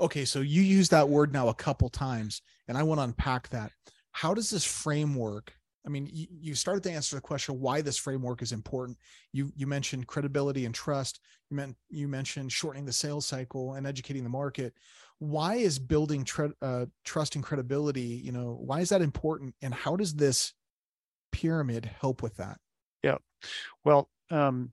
okay 0.00 0.24
so 0.24 0.40
you 0.40 0.62
use 0.62 0.88
that 0.88 1.08
word 1.08 1.32
now 1.32 1.48
a 1.48 1.54
couple 1.54 1.88
times 1.88 2.42
and 2.68 2.76
i 2.76 2.82
want 2.82 2.98
to 2.98 3.04
unpack 3.04 3.48
that 3.48 3.72
how 4.12 4.34
does 4.34 4.50
this 4.50 4.64
framework 4.64 5.52
I 5.88 5.90
mean, 5.90 6.10
you, 6.12 6.54
started 6.54 6.82
to 6.82 6.92
answer 6.92 7.16
the 7.16 7.22
question 7.22 7.60
why 7.60 7.80
this 7.80 7.96
framework 7.96 8.42
is 8.42 8.52
important. 8.52 8.98
You 9.32 9.50
you 9.56 9.66
mentioned 9.66 10.06
credibility 10.06 10.66
and 10.66 10.74
trust. 10.74 11.18
You 11.48 11.56
meant 11.56 11.76
you 11.88 12.08
mentioned 12.08 12.52
shortening 12.52 12.84
the 12.84 12.92
sales 12.92 13.24
cycle 13.24 13.72
and 13.72 13.86
educating 13.86 14.22
the 14.22 14.28
market. 14.28 14.74
Why 15.18 15.54
is 15.54 15.78
building 15.78 16.24
tre- 16.24 16.52
uh, 16.60 16.86
trust 17.06 17.36
and 17.36 17.44
credibility? 17.44 18.02
You 18.02 18.32
know, 18.32 18.58
why 18.60 18.80
is 18.80 18.90
that 18.90 19.00
important? 19.00 19.54
And 19.62 19.72
how 19.72 19.96
does 19.96 20.14
this 20.14 20.52
pyramid 21.32 21.90
help 22.00 22.22
with 22.22 22.36
that? 22.36 22.58
Yeah, 23.02 23.16
well, 23.82 24.10
um, 24.30 24.72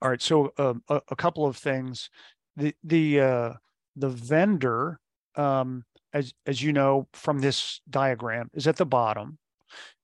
all 0.00 0.08
right. 0.08 0.22
So 0.22 0.54
um, 0.56 0.82
a, 0.88 1.02
a, 1.10 1.16
couple 1.16 1.44
of 1.44 1.58
things. 1.58 2.08
The 2.56 2.74
the 2.82 3.20
uh, 3.20 3.52
the 3.96 4.08
vendor, 4.08 4.98
um, 5.36 5.84
as 6.12 6.32
as 6.46 6.62
you 6.62 6.72
know 6.72 7.08
from 7.12 7.40
this 7.40 7.80
diagram, 7.88 8.48
is 8.54 8.66
at 8.66 8.76
the 8.76 8.86
bottom. 8.86 9.38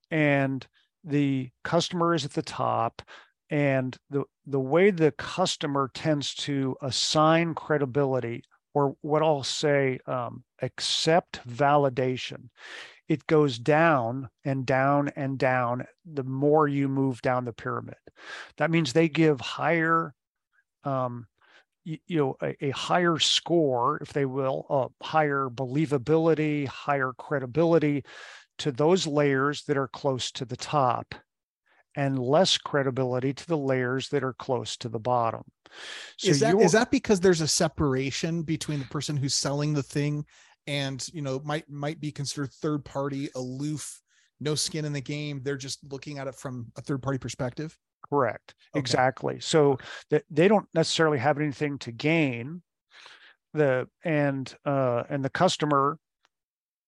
And 0.09 0.65
the 1.03 1.49
customer 1.63 2.13
is 2.13 2.25
at 2.25 2.33
the 2.33 2.41
top. 2.41 3.01
And 3.49 3.97
the 4.09 4.23
the 4.45 4.59
way 4.59 4.91
the 4.91 5.11
customer 5.11 5.89
tends 5.93 6.33
to 6.35 6.75
assign 6.81 7.53
credibility 7.53 8.43
or 8.73 8.95
what 9.01 9.23
i'll 9.23 9.43
say 9.43 9.99
um, 10.05 10.43
accept 10.61 11.39
validation 11.47 12.49
it 13.07 13.25
goes 13.27 13.57
down 13.57 14.29
and 14.43 14.65
down 14.65 15.09
and 15.15 15.37
down 15.37 15.85
the 16.05 16.23
more 16.23 16.67
you 16.67 16.89
move 16.89 17.21
down 17.21 17.45
the 17.45 17.53
pyramid. 17.53 17.95
That 18.57 18.71
means 18.71 18.91
they 18.91 19.07
give 19.07 19.39
higher 19.39 20.13
um, 20.83 21.27
you, 21.87 21.97
you, 22.05 22.17
know 22.17 22.37
a, 22.41 22.65
a, 22.65 22.69
higher 22.71 23.17
score 23.17 23.97
if 24.01 24.11
they 24.11 24.25
will 24.25 24.65
a 24.69 25.03
higher 25.03 25.49
believability 25.49 26.67
higher 26.67 27.13
credibility 27.17 28.03
to 28.57 28.71
those 28.71 29.07
layers 29.07 29.63
that 29.63 29.77
are 29.77 29.87
close 29.87 30.31
to 30.31 30.45
the 30.45 30.57
top 30.57 31.15
and 31.95 32.19
less 32.19 32.57
credibility 32.57 33.33
to 33.33 33.47
the 33.47 33.57
layers 33.57 34.09
that 34.09 34.23
are 34.23 34.33
close 34.33 34.77
to 34.77 34.89
the 34.89 34.99
bottom. 34.99 35.43
So 36.17 36.29
is 36.29 36.39
that 36.41 36.55
is 36.55 36.73
that 36.73 36.91
because 36.91 37.19
there's 37.19 37.41
a 37.41 37.47
separation 37.47 38.43
between 38.43 38.79
the 38.79 38.85
person 38.85 39.15
who's 39.15 39.33
selling 39.33 39.73
the 39.73 39.83
thing 39.83 40.25
and 40.67 41.07
you 41.13 41.21
know 41.21 41.41
might 41.45 41.69
might 41.69 41.99
be 41.99 42.11
considered 42.11 42.51
third 42.51 42.83
party, 42.83 43.29
aloof, 43.35 44.01
no 44.39 44.55
skin 44.55 44.85
in 44.85 44.93
the 44.93 45.01
game. 45.01 45.41
They're 45.43 45.57
just 45.57 45.79
looking 45.89 46.19
at 46.19 46.27
it 46.27 46.35
from 46.35 46.67
a 46.77 46.81
third 46.81 47.01
party 47.01 47.17
perspective. 47.17 47.77
Correct. 48.09 48.55
Okay. 48.73 48.79
Exactly. 48.79 49.39
So 49.39 49.77
that 50.09 50.23
they 50.29 50.47
don't 50.47 50.67
necessarily 50.73 51.17
have 51.17 51.37
anything 51.37 51.77
to 51.79 51.91
gain. 51.91 52.61
The 53.53 53.87
and 54.03 54.53
uh 54.65 55.03
and 55.09 55.23
the 55.23 55.29
customer 55.29 55.97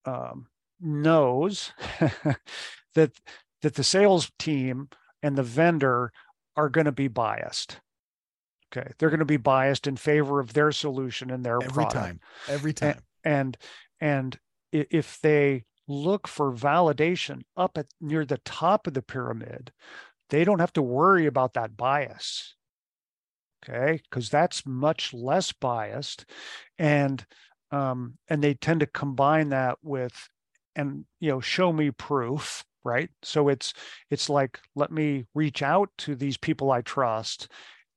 um 0.06 0.48
knows 0.80 1.72
that 2.96 3.12
that 3.62 3.76
the 3.76 3.84
sales 3.84 4.32
team 4.40 4.90
and 5.24 5.38
the 5.38 5.44
vendor 5.44 6.12
are 6.56 6.70
going 6.70 6.86
to 6.86 6.92
be 6.92 7.08
biased. 7.08 7.80
Okay, 8.72 8.92
they're 8.98 9.10
going 9.10 9.20
to 9.20 9.26
be 9.26 9.38
biased 9.38 9.88
in 9.88 9.96
favor 9.98 10.40
of 10.40 10.54
their 10.54 10.72
solution 10.72 11.32
and 11.32 11.44
their 11.44 11.58
every 11.58 11.84
product. 11.86 11.94
time, 11.94 12.20
every 12.48 12.74
time. 12.74 13.00
And, 13.24 13.58
and 14.02 14.38
and 14.40 14.40
if 14.72 15.20
they 15.22 15.66
look 15.88 16.28
for 16.28 16.54
validation 16.54 17.42
up 17.58 17.78
at 17.78 17.88
near 18.00 18.24
the 18.24 18.38
top 18.40 18.86
of 18.86 18.94
the 18.94 19.02
pyramid, 19.02 19.72
they 20.30 20.44
don't 20.44 20.60
have 20.60 20.74
to 20.74 20.82
worry 20.82 21.26
about 21.26 21.54
that 21.54 21.76
bias. 21.76 22.56
Okay, 23.68 24.02
because 24.10 24.30
that's 24.30 24.66
much 24.66 25.14
less 25.14 25.52
biased, 25.52 26.26
and 26.78 27.26
um, 27.72 28.18
and 28.30 28.44
they 28.44 28.54
tend 28.54 28.80
to 28.80 28.86
combine 28.86 29.50
that 29.50 29.78
with 29.84 30.30
and 30.76 31.06
you 31.20 31.30
know 31.30 31.40
show 31.40 31.74
me 31.74 31.92
proof 31.92 32.64
right 32.84 33.10
so 33.22 33.50
it's 33.50 33.74
it's 34.10 34.30
like 34.30 34.60
let 34.76 34.92
me 34.92 35.26
reach 35.36 35.62
out 35.62 35.90
to 35.98 36.16
these 36.16 36.38
people 36.38 36.72
i 36.72 36.82
trust 36.82 37.52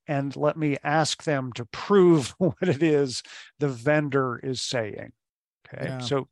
and 0.07 0.35
let 0.35 0.57
me 0.57 0.77
ask 0.83 1.23
them 1.23 1.51
to 1.53 1.65
prove 1.65 2.35
what 2.37 2.55
it 2.61 2.83
is 2.83 3.23
the 3.59 3.69
vendor 3.69 4.39
is 4.43 4.61
saying 4.61 5.11
okay 5.67 5.85
yeah. 5.85 5.99
so 5.99 6.27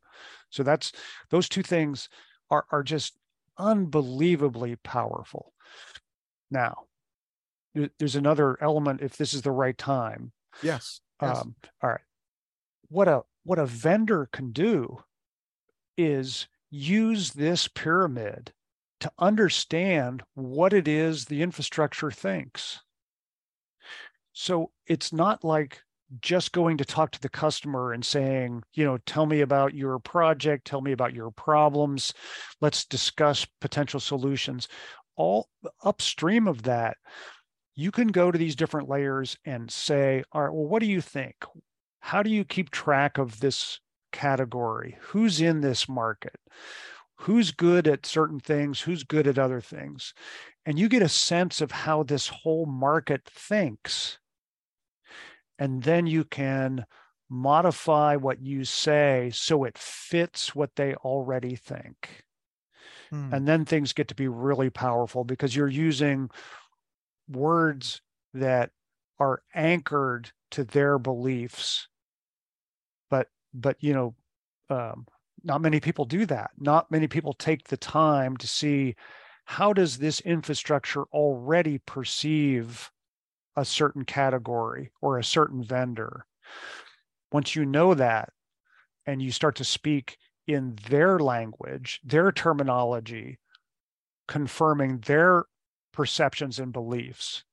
so 0.50 0.62
that's 0.62 0.92
those 1.30 1.48
two 1.48 1.62
things 1.62 2.08
are 2.50 2.66
are 2.70 2.82
just 2.82 3.16
unbelievably 3.58 4.76
powerful 4.76 5.51
now 6.52 6.84
there's 7.98 8.16
another 8.16 8.56
element 8.62 9.00
if 9.00 9.16
this 9.16 9.34
is 9.34 9.42
the 9.42 9.50
right 9.50 9.78
time 9.78 10.32
yes, 10.62 11.00
yes. 11.20 11.40
Um, 11.40 11.54
all 11.82 11.90
right 11.90 12.00
what 12.88 13.08
a 13.08 13.22
what 13.44 13.58
a 13.58 13.66
vendor 13.66 14.28
can 14.32 14.52
do 14.52 14.98
is 15.96 16.46
use 16.70 17.32
this 17.32 17.68
pyramid 17.68 18.52
to 19.00 19.12
understand 19.18 20.22
what 20.34 20.72
it 20.72 20.86
is 20.86 21.24
the 21.24 21.42
infrastructure 21.42 22.10
thinks. 22.10 22.80
So 24.32 24.70
it's 24.86 25.12
not 25.12 25.42
like 25.42 25.80
just 26.20 26.52
going 26.52 26.76
to 26.76 26.84
talk 26.84 27.10
to 27.10 27.20
the 27.20 27.28
customer 27.28 27.92
and 27.92 28.04
saying, 28.04 28.62
you 28.74 28.84
know, 28.84 28.98
tell 28.98 29.26
me 29.26 29.40
about 29.40 29.74
your 29.74 29.98
project, 29.98 30.66
tell 30.66 30.80
me 30.80 30.92
about 30.92 31.14
your 31.14 31.30
problems, 31.30 32.14
let's 32.60 32.84
discuss 32.84 33.46
potential 33.60 33.98
solutions. 33.98 34.68
All 35.16 35.48
upstream 35.82 36.48
of 36.48 36.62
that, 36.62 36.96
you 37.74 37.90
can 37.90 38.08
go 38.08 38.30
to 38.30 38.38
these 38.38 38.56
different 38.56 38.88
layers 38.88 39.36
and 39.44 39.70
say, 39.70 40.24
all 40.32 40.42
right, 40.42 40.52
well, 40.52 40.66
what 40.66 40.80
do 40.80 40.86
you 40.86 41.00
think? 41.00 41.36
How 42.00 42.22
do 42.22 42.30
you 42.30 42.44
keep 42.44 42.70
track 42.70 43.18
of 43.18 43.40
this 43.40 43.80
category? 44.12 44.98
Who's 45.00 45.40
in 45.40 45.60
this 45.60 45.88
market? 45.88 46.36
who's 47.22 47.52
good 47.52 47.86
at 47.86 48.04
certain 48.04 48.40
things, 48.40 48.80
who's 48.80 49.04
good 49.04 49.28
at 49.28 49.38
other 49.38 49.60
things. 49.60 50.12
And 50.66 50.78
you 50.78 50.88
get 50.88 51.02
a 51.02 51.08
sense 51.08 51.60
of 51.60 51.70
how 51.70 52.02
this 52.02 52.26
whole 52.28 52.66
market 52.66 53.24
thinks. 53.24 54.18
And 55.58 55.84
then 55.84 56.08
you 56.08 56.24
can 56.24 56.84
modify 57.30 58.16
what 58.16 58.42
you 58.42 58.64
say 58.64 59.30
so 59.32 59.62
it 59.62 59.78
fits 59.78 60.54
what 60.54 60.74
they 60.74 60.94
already 60.96 61.54
think. 61.54 62.24
Hmm. 63.12 63.34
And 63.34 63.46
then 63.46 63.66
things 63.66 63.92
get 63.92 64.08
to 64.08 64.14
be 64.14 64.26
really 64.26 64.70
powerful 64.70 65.22
because 65.22 65.54
you're 65.54 65.68
using 65.68 66.30
words 67.28 68.00
that 68.32 68.70
are 69.18 69.42
anchored 69.54 70.32
to 70.52 70.64
their 70.64 70.98
beliefs. 70.98 71.88
But 73.10 73.28
but 73.52 73.76
you 73.80 73.92
know, 73.92 74.14
um, 74.70 75.06
not 75.44 75.60
many 75.60 75.78
people 75.78 76.06
do 76.06 76.24
that. 76.26 76.52
Not 76.58 76.90
many 76.90 77.06
people 77.06 77.34
take 77.34 77.68
the 77.68 77.76
time 77.76 78.38
to 78.38 78.48
see 78.48 78.96
how 79.44 79.74
does 79.74 79.98
this 79.98 80.20
infrastructure 80.20 81.02
already 81.12 81.78
perceive 81.78 82.90
a 83.56 83.64
certain 83.66 84.06
category 84.06 84.90
or 85.02 85.18
a 85.18 85.24
certain 85.24 85.62
vendor. 85.62 86.24
Once 87.30 87.54
you 87.54 87.66
know 87.66 87.92
that 87.92 88.32
and 89.04 89.20
you 89.20 89.30
start 89.30 89.56
to 89.56 89.64
speak 89.64 90.16
in 90.46 90.76
their 90.88 91.18
language, 91.18 92.00
their 92.04 92.32
terminology, 92.32 93.38
confirming 94.28 94.98
their 95.06 95.44
perceptions 95.92 96.58
and 96.58 96.72
beliefs, 96.72 97.44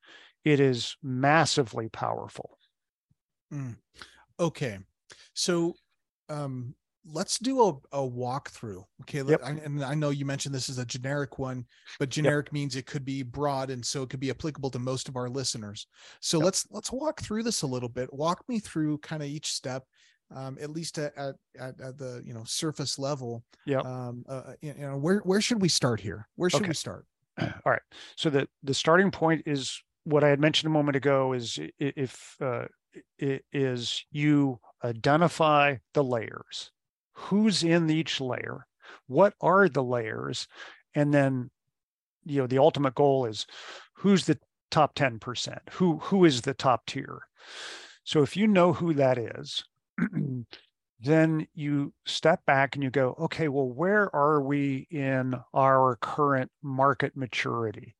it 0.45 0.59
is 0.59 0.95
massively 1.03 1.89
powerful. 1.89 2.57
Mm. 3.53 3.75
Okay. 4.39 4.79
So 5.33 5.75
um, 6.29 6.75
let's 7.05 7.37
do 7.39 7.61
a, 7.61 7.69
a 7.91 8.09
walkthrough. 8.09 8.83
Okay. 9.01 9.21
Yep. 9.21 9.41
I, 9.43 9.49
and 9.51 9.83
I 9.83 9.93
know 9.93 10.09
you 10.09 10.25
mentioned 10.25 10.55
this 10.55 10.69
is 10.69 10.77
a 10.77 10.85
generic 10.85 11.37
one, 11.39 11.65
but 11.99 12.09
generic 12.09 12.47
yep. 12.47 12.53
means 12.53 12.75
it 12.75 12.85
could 12.85 13.05
be 13.05 13.23
broad. 13.23 13.69
And 13.69 13.85
so 13.85 14.03
it 14.03 14.09
could 14.09 14.19
be 14.19 14.29
applicable 14.29 14.69
to 14.71 14.79
most 14.79 15.09
of 15.09 15.17
our 15.17 15.29
listeners. 15.29 15.87
So 16.21 16.37
yep. 16.37 16.45
let's, 16.45 16.67
let's 16.71 16.91
walk 16.91 17.21
through 17.21 17.43
this 17.43 17.63
a 17.63 17.67
little 17.67 17.89
bit. 17.89 18.13
Walk 18.13 18.43
me 18.47 18.59
through 18.59 18.99
kind 18.99 19.21
of 19.21 19.27
each 19.27 19.51
step. 19.51 19.83
Um, 20.33 20.57
at 20.61 20.69
least 20.69 20.99
at, 20.99 21.13
at, 21.17 21.35
at, 21.59 21.97
the, 21.97 22.21
you 22.23 22.33
know, 22.33 22.43
surface 22.45 22.99
level. 22.99 23.43
Yeah. 23.65 23.79
Um, 23.79 24.23
uh, 24.29 24.31
uh, 24.31 24.53
you 24.61 24.73
know, 24.75 24.97
where, 24.97 25.19
where 25.19 25.41
should 25.41 25.61
we 25.61 25.69
start 25.69 25.99
here? 25.99 26.27
Where 26.35 26.51
should 26.51 26.61
okay. 26.61 26.69
we 26.69 26.75
start? 26.75 27.05
All 27.41 27.49
right. 27.65 27.81
So 28.15 28.29
the, 28.29 28.47
the 28.61 28.75
starting 28.75 29.09
point 29.09 29.43
is 29.47 29.81
what 30.03 30.23
I 30.23 30.29
had 30.29 30.39
mentioned 30.39 30.69
a 30.69 30.73
moment 30.73 30.97
ago 30.97 31.33
is 31.33 31.57
if, 31.79 32.37
uh, 32.41 32.65
is 33.19 34.05
you 34.11 34.59
identify 34.83 35.77
the 35.93 36.03
layers 36.03 36.71
who's 37.19 37.63
in 37.63 37.89
each 37.89 38.21
layer, 38.21 38.65
what 39.07 39.33
are 39.41 39.67
the 39.67 39.83
layers, 39.83 40.47
and 40.95 41.13
then 41.13 41.49
you 42.25 42.41
know 42.41 42.47
the 42.47 42.57
ultimate 42.57 42.95
goal 42.95 43.25
is 43.25 43.45
who's 43.93 44.25
the 44.25 44.39
top 44.71 44.95
10%, 44.95 45.57
who 45.71 45.97
who 45.97 46.25
is 46.25 46.41
the 46.41 46.53
top 46.53 46.85
tier. 46.85 47.19
So 48.03 48.23
if 48.23 48.35
you 48.37 48.47
know 48.47 48.73
who 48.73 48.93
that 48.95 49.17
is, 49.17 49.63
then 51.01 51.47
you 51.53 51.93
step 52.05 52.45
back 52.45 52.75
and 52.75 52.83
you 52.83 52.89
go, 52.89 53.15
okay, 53.19 53.47
well, 53.47 53.67
where 53.67 54.13
are 54.15 54.41
we 54.41 54.87
in 54.91 55.35
our 55.53 55.97
current 56.01 56.51
market 56.61 57.15
maturity? 57.15 57.95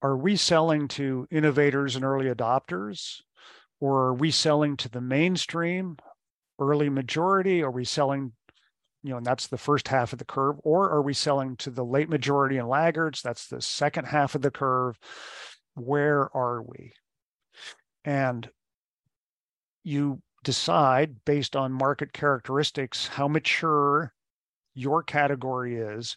Are 0.00 0.16
we 0.16 0.36
selling 0.36 0.88
to 0.88 1.28
innovators 1.30 1.94
and 1.94 2.04
early 2.04 2.26
adopters? 2.26 3.20
Or 3.80 4.06
are 4.06 4.14
we 4.14 4.30
selling 4.30 4.76
to 4.78 4.88
the 4.88 5.00
mainstream? 5.00 5.96
early 6.62 6.88
majority? 6.88 7.62
Are 7.62 7.70
we 7.70 7.84
selling, 7.84 8.32
you 9.02 9.10
know, 9.10 9.18
and 9.18 9.26
that's 9.26 9.48
the 9.48 9.58
first 9.58 9.88
half 9.88 10.12
of 10.12 10.18
the 10.18 10.24
curve, 10.24 10.56
or 10.62 10.90
are 10.90 11.02
we 11.02 11.14
selling 11.14 11.56
to 11.58 11.70
the 11.70 11.84
late 11.84 12.08
majority 12.08 12.58
and 12.58 12.68
laggards? 12.68 13.22
That's 13.22 13.48
the 13.48 13.60
second 13.60 14.06
half 14.06 14.34
of 14.34 14.42
the 14.42 14.50
curve. 14.50 14.98
Where 15.74 16.34
are 16.36 16.62
we? 16.62 16.92
And 18.04 18.48
you 19.84 20.22
decide 20.42 21.24
based 21.24 21.56
on 21.56 21.72
market 21.72 22.12
characteristics 22.12 23.06
how 23.06 23.28
mature 23.28 24.12
your 24.74 25.02
category 25.02 25.76
is. 25.76 26.16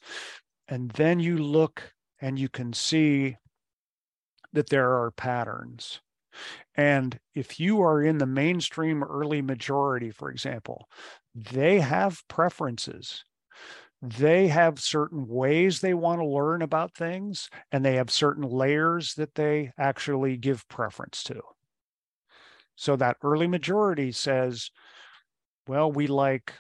And 0.68 0.92
then 0.92 1.20
you 1.20 1.38
look 1.38 1.94
and 2.20 2.40
you 2.40 2.50
can 2.50 2.74
see 2.74 3.38
that 4.54 4.70
there 4.70 4.92
are 4.94 5.12
patterns. 5.12 6.02
And 6.76 7.20
if 7.34 7.60
you 7.60 7.82
are 7.82 8.02
in 8.02 8.18
the 8.18 8.26
mainstream 8.26 9.04
early 9.04 9.42
majority, 9.42 10.12
for 10.12 10.30
example, 10.30 10.88
they 11.34 11.80
have 11.80 12.24
preferences. 12.28 13.24
They 14.02 14.50
have 14.50 14.80
certain 14.80 15.28
ways 15.28 15.80
they 15.80 15.94
want 15.94 16.20
to 16.20 16.28
learn 16.28 16.62
about 16.62 16.94
things, 16.94 17.50
and 17.72 17.84
they 17.84 17.96
have 17.96 18.12
certain 18.12 18.44
layers 18.44 19.14
that 19.16 19.36
they 19.36 19.72
actually 19.78 20.38
give 20.38 20.68
preference 20.68 21.24
to. 21.24 21.42
So 22.76 22.96
that 22.98 23.18
early 23.24 23.48
majority 23.48 24.12
says, 24.12 24.70
well, 25.68 25.92
we 25.92 26.08
like 26.08 26.54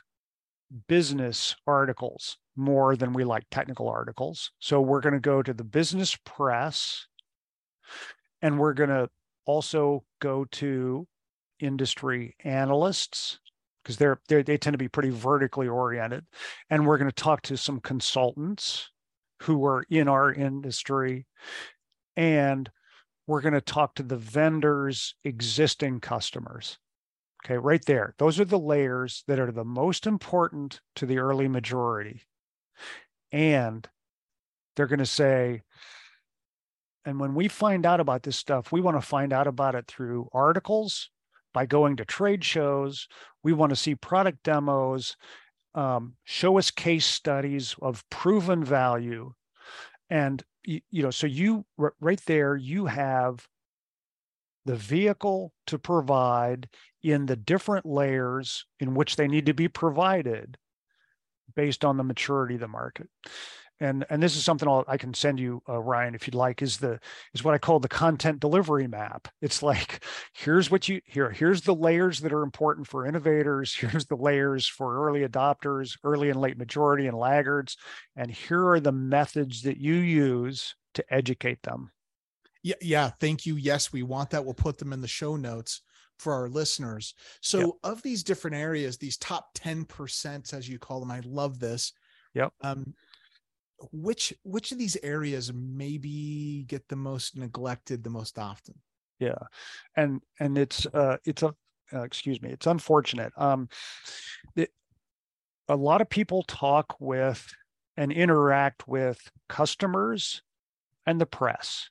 business 0.88 1.56
articles 1.68 2.38
more 2.56 2.96
than 2.96 3.14
we 3.14 3.24
like 3.24 3.44
technical 3.52 3.90
articles. 3.90 4.52
So 4.60 4.82
we're 4.82 5.02
going 5.02 5.14
to 5.14 5.20
go 5.20 5.44
to 5.44 5.54
the 5.54 5.64
business 5.64 6.18
press 6.26 7.08
and 8.42 8.58
we're 8.58 8.74
going 8.74 8.90
to 8.90 9.10
also 9.46 10.04
go 10.22 10.46
to 10.46 11.08
industry 11.60 12.36
analysts 12.44 13.40
because 13.84 13.98
they're, 13.98 14.20
they're 14.28 14.44
they 14.44 14.58
tend 14.58 14.74
to 14.74 14.80
be 14.80 14.88
pretty 14.88 15.10
vertically 15.10 15.68
oriented 15.68 16.26
and 16.70 16.86
we're 16.86 16.98
going 16.98 17.10
to 17.10 17.16
talk 17.16 17.42
to 17.44 17.56
some 17.56 17.80
consultants 17.80 18.90
who 19.44 19.66
are 19.66 19.86
in 19.90 20.08
our 20.08 20.34
industry 20.34 21.26
and 22.18 22.70
we're 23.28 23.42
going 23.42 23.54
to 23.54 23.62
talk 23.62 23.96
to 23.96 24.04
the 24.04 24.18
vendors 24.18 25.16
existing 25.24 26.00
customers 26.00 26.78
okay 27.44 27.58
right 27.58 27.86
there 27.86 28.14
those 28.18 28.40
are 28.40 28.46
the 28.46 28.60
layers 28.60 29.24
that 29.28 29.40
are 29.40 29.52
the 29.52 29.66
most 29.66 30.08
important 30.08 30.80
to 30.96 31.06
the 31.06 31.18
early 31.18 31.48
majority 31.48 32.22
and 33.32 33.88
they're 34.76 34.88
going 34.88 35.00
to 35.00 35.06
say 35.06 35.62
and 37.06 37.20
when 37.20 37.36
we 37.36 37.48
find 37.48 37.86
out 37.86 38.00
about 38.00 38.24
this 38.24 38.36
stuff, 38.36 38.72
we 38.72 38.82
want 38.82 38.98
to 38.98 39.08
find 39.08 39.32
out 39.32 39.46
about 39.46 39.76
it 39.76 39.86
through 39.88 40.28
articles, 40.34 41.12
by 41.54 41.66
going 41.66 41.96
to 41.96 42.06
trade 42.06 42.44
shows. 42.44 43.08
We 43.42 43.54
want 43.54 43.70
to 43.70 43.78
see 43.78 43.96
product 43.96 44.44
demos, 44.44 45.16
um, 45.74 46.16
show 46.26 46.58
us 46.58 46.70
case 46.70 47.06
studies 47.06 47.76
of 47.82 48.04
proven 48.10 48.64
value. 48.64 49.34
And, 50.10 50.44
you, 50.64 50.82
you 50.92 51.04
know, 51.04 51.12
so 51.12 51.28
you 51.28 51.66
right 52.00 52.22
there, 52.26 52.56
you 52.56 52.86
have 52.86 53.48
the 54.66 54.76
vehicle 54.76 55.54
to 55.68 55.78
provide 55.78 56.68
in 57.04 57.28
the 57.28 57.36
different 57.36 57.86
layers 57.86 58.66
in 58.80 58.96
which 58.96 59.16
they 59.16 59.28
need 59.28 59.46
to 59.46 59.54
be 59.54 59.68
provided 59.68 60.58
based 61.56 61.86
on 61.86 61.98
the 61.98 62.04
maturity 62.04 62.56
of 62.56 62.62
the 62.62 62.68
market 62.68 63.08
and 63.80 64.06
and 64.10 64.22
this 64.22 64.36
is 64.36 64.44
something 64.44 64.68
I'll, 64.68 64.86
i 64.88 64.98
can 64.98 65.14
send 65.14 65.40
you 65.40 65.62
uh, 65.68 65.80
ryan 65.80 66.16
if 66.16 66.28
you'd 66.28 66.36
like 66.36 66.62
is 66.62 66.78
the 66.78 67.00
is 67.34 67.44
what 67.44 67.54
i 67.54 67.58
call 67.58 67.80
the 67.80 67.88
content 67.88 68.40
delivery 68.40 68.88
map. 68.88 69.28
It's 69.42 69.62
like 69.62 70.04
here's 70.34 70.72
what 70.72 70.88
you 70.88 71.02
here 71.06 71.30
here's 71.30 71.62
the 71.62 71.76
layers 71.76 72.20
that 72.20 72.34
are 72.34 72.44
important 72.44 72.88
for 72.88 73.06
innovators 73.06 73.76
here's 73.80 74.06
the 74.06 74.16
layers 74.16 74.68
for 74.68 75.08
early 75.08 75.28
adopters 75.28 75.98
early 76.04 76.30
and 76.30 76.40
late 76.40 76.58
majority 76.58 77.08
and 77.08 77.18
laggards 77.18 77.78
and 78.16 78.32
here 78.32 78.68
are 78.70 78.80
the 78.80 78.92
methods 78.92 79.62
that 79.64 79.78
you 79.78 79.96
use 79.96 80.76
to 80.94 81.14
educate 81.14 81.62
them. 81.64 81.92
Yeah 82.64 82.76
yeah 82.82 83.12
thank 83.20 83.46
you. 83.46 83.56
Yes 83.56 83.92
we 83.92 84.04
want 84.04 84.30
that. 84.32 84.44
We'll 84.44 84.54
put 84.54 84.78
them 84.78 84.94
in 84.94 85.02
the 85.02 85.08
show 85.08 85.36
notes 85.36 85.82
for 86.18 86.34
our 86.34 86.48
listeners. 86.48 87.14
So 87.42 87.60
yep. 87.60 87.70
of 87.84 88.02
these 88.02 88.24
different 88.24 88.56
areas 88.56 88.98
these 88.98 89.18
top 89.18 89.54
10% 89.56 90.54
as 90.54 90.70
you 90.70 90.80
call 90.80 91.00
them 91.00 91.12
i 91.12 91.22
love 91.26 91.60
this. 91.60 91.94
Yep. 92.34 92.52
Um, 92.62 92.94
which 93.92 94.34
which 94.44 94.72
of 94.72 94.78
these 94.78 94.98
areas 95.04 95.52
maybe 95.54 96.66
get 96.68 96.88
the 96.88 96.96
most 96.96 97.38
neglected 97.38 98.04
the 98.04 98.10
most 98.10 98.40
often? 98.40 98.76
Yeah 99.20 99.38
and 99.96 100.22
and 100.40 100.58
it's 100.58 100.86
uh 100.88 101.18
it's 101.26 101.44
a 101.44 101.54
uh, 101.94 102.02
excuse 102.02 102.42
me 102.42 102.50
it's 102.50 102.68
unfortunate 102.68 103.32
um 103.38 103.70
it, 104.56 104.72
a 105.68 105.76
lot 105.76 106.02
of 106.02 106.10
people 106.10 106.44
talk 106.44 106.96
with 107.00 107.48
and 107.98 108.12
interact 108.12 108.88
with 108.88 109.20
customers 109.48 110.42
and 111.06 111.20
the 111.20 111.26
press. 111.26 111.90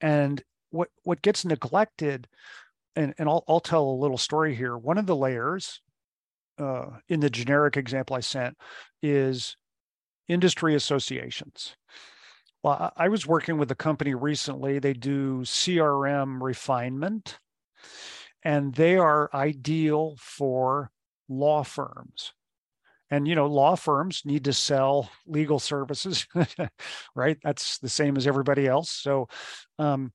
And 0.00 0.42
what 0.70 0.88
what 1.02 1.22
gets 1.22 1.44
neglected 1.44 2.28
and 2.96 3.14
and 3.18 3.28
I'll, 3.28 3.44
I'll 3.48 3.60
tell 3.60 3.84
a 3.84 4.00
little 4.00 4.18
story 4.18 4.54
here. 4.54 4.76
One 4.76 4.98
of 4.98 5.06
the 5.06 5.16
layers 5.16 5.80
uh, 6.58 6.86
in 7.08 7.20
the 7.20 7.30
generic 7.30 7.76
example 7.76 8.16
i 8.16 8.20
sent 8.20 8.56
is 9.02 9.56
industry 10.30 10.74
associations. 10.74 11.76
Well, 12.62 12.92
I 12.96 13.08
was 13.08 13.26
working 13.26 13.58
with 13.58 13.70
a 13.70 13.74
company 13.76 14.14
recently. 14.14 14.78
They 14.78 14.92
do 14.94 15.44
CRM 15.44 16.42
refinement, 16.42 17.38
and 18.42 18.74
they 18.74 18.96
are 18.96 19.30
ideal 19.34 20.16
for 20.18 20.90
law 21.28 21.62
firms. 21.62 22.32
and 23.10 23.28
you 23.28 23.34
know 23.34 23.46
law 23.46 23.76
firms 23.76 24.22
need 24.24 24.44
to 24.44 24.52
sell 24.52 25.10
legal 25.26 25.58
services 25.58 26.26
right 27.16 27.38
that's 27.42 27.78
the 27.78 27.88
same 27.88 28.16
as 28.16 28.26
everybody 28.26 28.66
else 28.66 28.90
so 28.90 29.28
um 29.78 30.12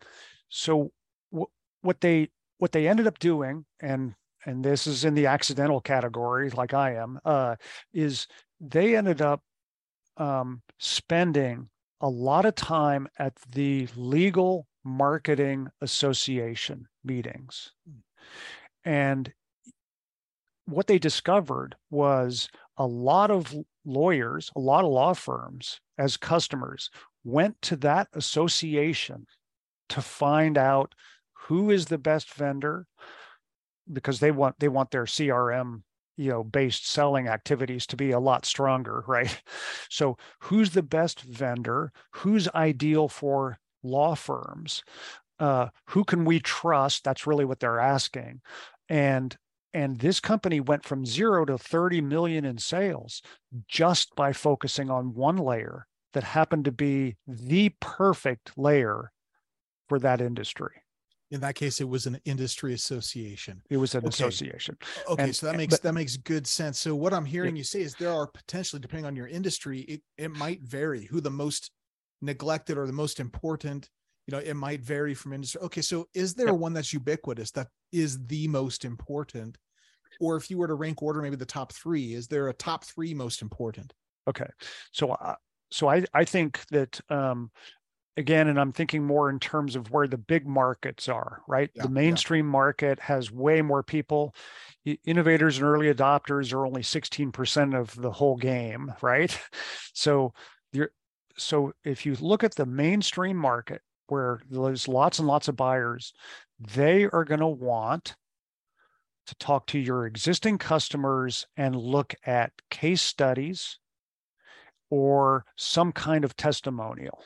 so 0.50 0.92
w- 1.32 1.48
what 1.82 2.02
they 2.02 2.30
what 2.60 2.72
they 2.74 2.88
ended 2.88 3.08
up 3.08 3.20
doing 3.20 3.66
and 3.82 4.16
and 4.46 4.64
this 4.64 4.88
is 4.88 5.06
in 5.06 5.16
the 5.16 5.28
accidental 5.28 5.82
category 5.82 6.50
like 6.52 6.74
i 6.74 6.96
am 6.96 7.20
uh 7.26 7.56
is 7.94 8.28
they 8.62 8.96
ended 8.96 9.22
up 9.22 9.42
um 10.18 10.62
spending 10.80 11.70
a 12.02 12.10
lot 12.10 12.46
of 12.46 12.56
time 12.56 13.08
at 13.18 13.34
the 13.52 13.88
legal 13.96 14.68
marketing 14.84 15.68
association 15.82 16.88
meetings. 17.04 17.72
And 18.84 19.34
what 20.66 20.88
they 20.88 21.00
discovered 21.00 21.76
was 21.90 22.50
a 22.78 22.86
lot 22.86 23.32
of 23.32 23.54
lawyers, 23.86 24.52
a 24.56 24.60
lot 24.60 24.84
of 24.84 24.92
law 24.92 25.14
firms 25.14 25.80
as 25.98 26.18
customers 26.18 26.90
went 27.24 27.60
to 27.64 27.76
that 27.78 28.08
association 28.14 29.26
to 29.90 30.02
find 30.02 30.58
out 30.58 30.94
who 31.34 31.72
is 31.72 31.86
the 31.86 31.98
best 31.98 32.34
vendor 32.34 32.88
because 33.92 34.20
they 34.20 34.32
want 34.32 34.56
they 34.60 34.68
want 34.68 34.92
their 34.92 35.06
CRM 35.06 35.84
you 36.18 36.30
know 36.30 36.44
based 36.44 36.88
selling 36.88 37.28
activities 37.28 37.86
to 37.88 37.96
be 37.96 38.12
a 38.12 38.20
lot 38.20 38.46
stronger 38.46 39.04
right? 39.08 39.42
So 39.90 40.18
who's 40.42 40.72
the 40.72 40.84
best 40.84 41.22
vendor? 41.22 41.92
Who's 42.12 42.48
ideal 42.50 43.08
for 43.08 43.60
law 43.84 44.16
firms? 44.16 44.84
Uh, 45.40 45.68
who 45.90 46.04
can 46.04 46.26
we 46.26 46.40
trust? 46.40 47.04
That's 47.04 47.28
really 47.28 47.46
what 47.46 47.60
they're 47.60 47.80
asking. 47.80 48.42
And 48.90 49.36
and 49.74 50.00
this 50.00 50.22
company 50.22 50.62
went 50.62 50.86
from 50.86 51.06
zero 51.06 51.44
to 51.44 51.58
30 51.58 52.00
million 52.00 52.46
in 52.46 52.58
sales 52.58 53.22
just 53.68 54.16
by 54.16 54.32
focusing 54.32 54.90
on 54.90 55.14
one 55.14 55.36
layer 55.36 55.86
that 56.14 56.24
happened 56.24 56.64
to 56.64 56.72
be 56.72 57.18
the 57.28 57.70
perfect 57.82 58.58
layer 58.58 59.12
for 59.90 60.00
that 60.00 60.22
industry. 60.22 60.85
In 61.36 61.42
that 61.42 61.56
case, 61.56 61.82
it 61.82 61.90
was 61.90 62.06
an 62.06 62.18
industry 62.24 62.74
association. 62.74 63.62
It 63.70 63.78
was 63.78 63.94
an 63.94 64.00
okay. 64.00 64.08
association. 64.08 64.78
Okay, 65.10 65.24
and, 65.24 65.36
so 65.36 65.48
that 65.48 65.58
makes 65.58 65.74
but, 65.74 65.82
that 65.84 65.94
makes 65.94 66.16
good 66.16 66.48
sense. 66.48 66.80
So 66.80 66.96
what 66.96 67.14
I'm 67.14 67.26
hearing 67.26 67.58
you 67.58 67.64
say 67.64 67.82
is 67.82 67.94
there 67.96 68.14
are 68.14 68.26
potentially, 68.26 68.80
depending 68.80 69.06
on 69.06 69.18
your 69.18 69.28
industry, 69.28 69.82
it, 69.82 70.02
it 70.18 70.32
might 70.32 70.62
vary 70.62 71.06
who 71.06 71.20
the 71.20 71.30
most 71.30 71.72
neglected 72.22 72.78
or 72.78 72.88
the 72.88 72.94
most 72.94 73.20
important 73.20 73.90
you 74.28 74.32
know 74.32 74.40
it 74.40 74.56
might 74.56 74.82
vary 74.82 75.14
from 75.14 75.34
industry 75.34 75.62
okay 75.62 75.82
so 75.82 76.08
is 76.14 76.34
there 76.34 76.54
one 76.54 76.74
that's 76.74 76.94
ubiquitous 76.94 77.52
that 77.52 77.68
is 77.92 78.26
the 78.28 78.48
most 78.48 78.86
important 78.86 79.58
or 80.20 80.36
if 80.36 80.50
you 80.50 80.58
were 80.58 80.68
to 80.68 80.74
rank 80.74 81.04
order 81.04 81.22
maybe 81.22 81.36
the 81.36 81.46
top 81.46 81.72
three 81.74 82.14
is 82.14 82.28
there 82.28 82.48
a 82.48 82.54
top 82.54 82.84
three 82.84 83.14
most 83.14 83.42
important 83.42 83.94
okay 84.28 84.48
so 84.92 85.12
uh, 85.12 85.36
so 85.70 85.88
i 85.88 86.04
i 86.14 86.24
think 86.24 86.66
that 86.72 87.00
um 87.10 87.52
again 88.18 88.48
and 88.48 88.60
i'm 88.60 88.72
thinking 88.72 89.04
more 89.04 89.30
in 89.30 89.40
terms 89.40 89.76
of 89.76 89.92
where 89.92 90.08
the 90.08 90.18
big 90.18 90.48
markets 90.48 91.08
are 91.08 91.42
right 91.48 91.70
yeah, 91.76 91.84
the 91.84 91.90
mainstream 91.90 92.46
yeah. 92.46 92.52
market 92.52 93.00
has 93.00 93.32
way 93.32 93.62
more 93.62 93.84
people 93.84 94.34
innovators 95.06 95.58
and 95.58 95.66
early 95.66 95.94
adopters 95.94 96.54
are 96.54 96.66
only 96.66 96.82
16% 96.82 97.80
of 97.80 97.96
the 97.96 98.12
whole 98.12 98.38
game 98.38 98.94
right 99.02 99.40
so 99.94 100.34
you're 100.72 100.92
so 101.38 101.74
if 101.84 102.06
you 102.06 102.16
look 102.20 102.44
at 102.44 102.56
the 102.56 102.66
mainstream 102.66 103.36
market 103.36 103.82
where 104.08 104.40
there's 104.50 104.88
lots 104.88 105.20
and 105.20 105.28
lots 105.28 105.48
of 105.48 105.56
buyers 105.56 106.14
they 106.60 107.06
are 107.06 107.26
going 107.26 107.40
to 107.40 107.48
want 107.48 108.16
to 109.28 109.36
talk 109.36 109.66
to 109.68 109.80
your 109.80 110.06
existing 110.06 110.58
customers 110.58 111.48
and 111.58 111.76
look 111.76 112.14
at 112.26 112.52
case 112.70 113.02
studies 113.02 113.80
or 114.90 115.46
some 115.56 115.92
kind 115.92 116.24
of 116.24 116.38
testimonial. 116.38 117.24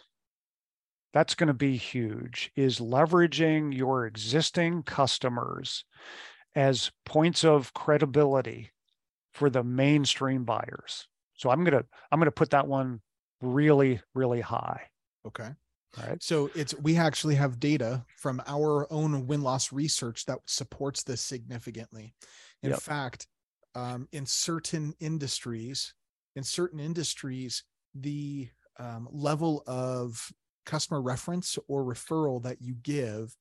That's 1.13 1.35
going 1.35 1.47
to 1.47 1.53
be 1.53 1.75
huge 1.75 2.51
is 2.55 2.79
leveraging 2.79 3.75
your 3.75 4.05
existing 4.05 4.83
customers 4.83 5.85
as 6.55 6.91
points 7.05 7.43
of 7.43 7.73
credibility 7.73 8.71
for 9.33 9.49
the 9.49 9.63
mainstream 9.63 10.43
buyers. 10.43 11.07
So 11.33 11.49
I'm 11.49 11.63
going 11.63 11.81
to 11.81 11.85
I'm 12.11 12.19
going 12.19 12.27
to 12.27 12.31
put 12.31 12.51
that 12.51 12.67
one 12.67 13.01
really 13.41 14.01
really 14.13 14.41
high. 14.41 14.81
Okay. 15.25 15.49
Right. 15.97 16.21
So 16.21 16.51
it's 16.53 16.75
we 16.75 16.97
actually 16.97 17.35
have 17.35 17.59
data 17.59 18.05
from 18.17 18.41
our 18.45 18.91
own 18.91 19.25
win 19.25 19.41
loss 19.41 19.71
research 19.71 20.25
that 20.25 20.39
supports 20.45 21.03
this 21.03 21.21
significantly. 21.21 22.13
In 22.61 22.71
yep. 22.71 22.81
fact, 22.81 23.27
um, 23.73 24.07
in 24.11 24.25
certain 24.25 24.93
industries, 24.99 25.93
in 26.35 26.43
certain 26.43 26.79
industries, 26.79 27.63
the 27.95 28.49
um, 28.77 29.07
level 29.11 29.63
of 29.65 30.31
customer 30.65 31.01
reference 31.01 31.57
or 31.67 31.83
referral 31.83 32.43
that 32.43 32.61
you 32.61 32.75
give 32.75 33.35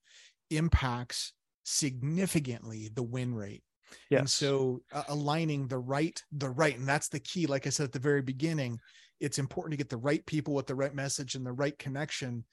impacts 0.51 1.33
significantly 1.65 2.91
the 2.95 3.03
win 3.03 3.35
rate. 3.35 3.63
Yes. 4.11 4.21
And 4.21 4.31
so 4.31 4.81
uh, 4.93 5.05
aligning 5.09 5.67
the 5.67 5.79
right, 5.79 6.23
the 6.33 6.51
right, 6.51 6.77
and 6.77 6.87
that's 6.87 7.09
the 7.09 7.21
key. 7.21 7.47
Like 7.47 7.67
I 7.67 7.71
said 7.71 7.85
at 7.85 7.93
the 7.93 7.99
very 7.99 8.23
beginning, 8.23 8.79
it's 9.21 9.39
important 9.39 9.73
to 9.73 9.77
get 9.77 9.89
the 9.89 9.97
right 9.97 10.25
people 10.27 10.55
with 10.55 10.67
the 10.67 10.75
right 10.75 10.95
message 10.95 11.35
and 11.35 11.45
the 11.45 11.53
right 11.53 11.79
connection 11.79 12.45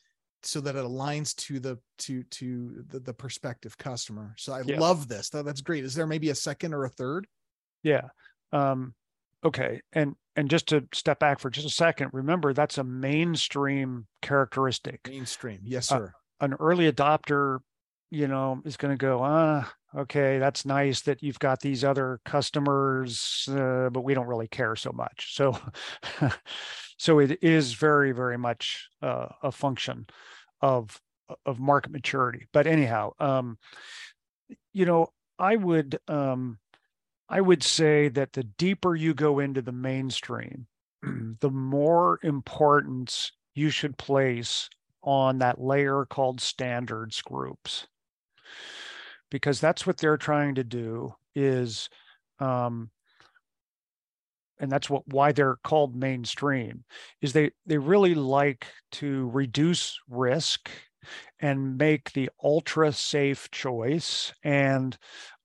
so 0.44 0.62
that 0.62 0.76
it 0.76 0.86
aligns 0.86 1.36
to 1.36 1.60
the 1.60 1.78
to 1.98 2.24
to 2.24 2.84
the, 2.90 3.00
the 3.00 3.14
prospective 3.14 3.78
customer 3.78 4.36
so 4.38 4.54
i 4.54 4.62
yeah. 4.66 4.80
love 4.80 5.08
this 5.08 5.30
that, 5.30 5.44
that's 5.44 5.62
great 5.62 5.84
is 5.84 5.96
there 5.96 6.06
maybe 6.06 6.30
a 6.30 6.36
second 6.36 6.74
or 6.74 6.86
a 6.86 6.90
third 6.90 7.26
yeah 7.84 8.04
um 8.54 8.94
okay 9.44 9.82
and 9.94 10.16
and 10.36 10.50
just 10.50 10.68
to 10.68 10.86
step 10.94 11.20
back 11.20 11.40
for 11.40 11.50
just 11.50 11.68
a 11.68 11.70
second 11.70 12.10
remember 12.14 12.54
that's 12.54 12.78
a 12.78 12.84
mainstream 12.84 14.08
characteristic. 14.22 15.02
Mainstream 15.08 15.60
yes 15.64 15.90
sir. 15.90 16.14
uh, 16.42 16.46
an 16.46 16.54
early 16.60 16.92
adopter 16.92 17.60
you 18.12 18.28
know 18.28 18.62
is 18.66 18.78
going 18.78 18.92
to 18.96 18.98
go 18.98 19.22
ah 19.24 19.72
okay 19.96 20.38
that's 20.38 20.66
nice 20.66 21.02
that 21.02 21.24
you've 21.24 21.40
got 21.40 21.60
these 21.62 21.84
other 21.84 22.20
customers 22.26 23.48
uh, 23.52 23.90
but 23.90 24.02
we 24.02 24.14
don't 24.14 24.28
really 24.28 24.48
care 24.48 24.76
so 24.76 24.92
much. 24.92 25.36
So 25.36 25.58
so 26.98 27.20
it 27.20 27.40
is 27.42 27.74
very 27.74 28.12
very 28.12 28.38
much 28.38 28.88
uh, 29.02 29.28
a 29.44 29.52
function 29.52 30.08
of 30.62 31.00
of 31.46 31.60
market 31.60 31.92
maturity. 31.92 32.48
But 32.54 32.68
anyhow 32.68 33.12
um 33.20 33.58
you 34.74 34.86
know 34.86 35.08
i 35.40 35.56
would 35.56 35.98
um 36.08 36.60
i 37.30 37.42
would 37.42 37.64
say 37.64 38.08
that 38.10 38.34
the 38.34 38.44
deeper 38.44 38.96
you 38.96 39.14
go 39.14 39.40
into 39.40 39.62
the 39.62 39.72
mainstream 39.72 40.68
the 41.40 41.50
more 41.50 42.20
importance 42.24 43.32
you 43.54 43.70
should 43.70 43.98
place 43.98 44.70
on 45.06 45.40
that 45.40 45.62
layer 45.62 46.06
called 46.06 46.42
standards 46.42 47.22
groups. 47.22 47.88
Because 49.32 49.62
that's 49.62 49.88
what 49.88 49.98
they're 49.98 50.18
trying 50.18 50.56
to 50.56 50.64
do 50.64 51.16
is 51.36 51.90
um, 52.40 52.90
and 54.60 54.72
that's 54.72 54.90
what 54.90 55.08
why 55.08 55.32
they're 55.32 55.58
called 55.64 55.96
mainstream 55.96 56.84
is 57.22 57.34
they 57.34 57.52
they 57.66 57.78
really 57.78 58.14
like 58.16 58.68
to 58.92 59.30
reduce 59.30 60.00
risk 60.10 60.70
and 61.40 61.78
make 61.78 62.14
the 62.14 62.30
ultra 62.44 62.92
safe 62.94 63.52
choice 63.52 64.34
and 64.44 64.98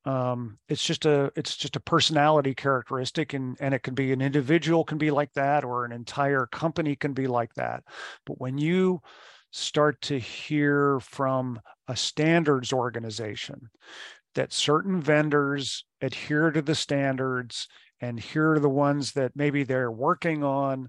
um, 0.04 0.58
it's 0.68 0.84
just 0.84 1.04
a 1.04 1.30
it's 1.36 1.56
just 1.56 1.76
a 1.76 1.80
personality 1.80 2.54
characteristic 2.54 3.34
and 3.34 3.56
and 3.60 3.74
it 3.74 3.82
can 3.82 3.94
be 3.94 4.12
an 4.12 4.22
individual 4.22 4.84
can 4.84 4.98
be 4.98 5.10
like 5.10 5.32
that 5.34 5.64
or 5.64 5.84
an 5.84 5.92
entire 5.92 6.46
company 6.46 6.96
can 6.96 7.12
be 7.12 7.26
like 7.26 7.52
that. 7.54 7.82
But 8.24 8.40
when 8.40 8.56
you 8.56 9.00
start 9.50 10.00
to 10.00 10.18
hear 10.18 11.00
from 11.00 11.60
a 11.88 11.96
standards 11.96 12.72
organization 12.72 13.68
that 14.34 14.52
certain 14.52 15.00
vendors 15.00 15.84
adhere 16.00 16.50
to 16.50 16.62
the 16.62 16.74
standards 16.74 17.68
and 18.00 18.18
here 18.18 18.52
are 18.52 18.60
the 18.60 18.68
ones 18.68 19.12
that 19.12 19.32
maybe 19.34 19.64
they're 19.64 19.90
working 19.90 20.44
on 20.44 20.88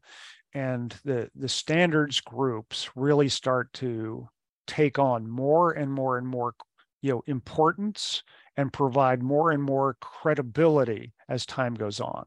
and 0.53 0.95
the 1.03 1.29
the 1.35 1.49
standards 1.49 2.21
groups 2.21 2.89
really 2.95 3.29
start 3.29 3.71
to 3.73 4.27
take 4.67 4.99
on 4.99 5.29
more 5.29 5.71
and 5.71 5.91
more 5.91 6.17
and 6.17 6.27
more 6.27 6.53
you 7.01 7.11
know 7.11 7.23
importance 7.27 8.23
and 8.61 8.71
provide 8.71 9.21
more 9.21 9.51
and 9.51 9.61
more 9.61 9.97
credibility 9.99 11.13
as 11.27 11.45
time 11.45 11.73
goes 11.73 11.99
on 11.99 12.25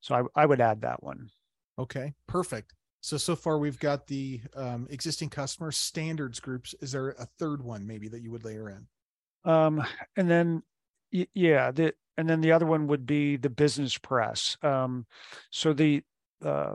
so 0.00 0.14
i, 0.14 0.42
I 0.42 0.46
would 0.46 0.60
add 0.60 0.82
that 0.82 1.02
one 1.02 1.30
okay 1.78 2.14
perfect 2.26 2.74
so 3.00 3.16
so 3.16 3.36
far 3.36 3.58
we've 3.58 3.78
got 3.78 4.06
the 4.06 4.40
um, 4.54 4.86
existing 4.90 5.30
customer 5.30 5.72
standards 5.72 6.40
groups 6.40 6.74
is 6.80 6.92
there 6.92 7.10
a 7.10 7.26
third 7.38 7.62
one 7.62 7.86
maybe 7.86 8.08
that 8.08 8.22
you 8.22 8.30
would 8.30 8.44
layer 8.44 8.68
in 8.68 8.86
um, 9.50 9.84
and 10.16 10.30
then 10.30 10.62
yeah 11.10 11.70
the 11.70 11.94
and 12.16 12.28
then 12.28 12.40
the 12.40 12.52
other 12.52 12.66
one 12.66 12.86
would 12.86 13.06
be 13.06 13.36
the 13.36 13.50
business 13.50 13.98
press. 13.98 14.56
Um, 14.62 15.06
so 15.50 15.72
the 15.72 16.02
uh, 16.44 16.74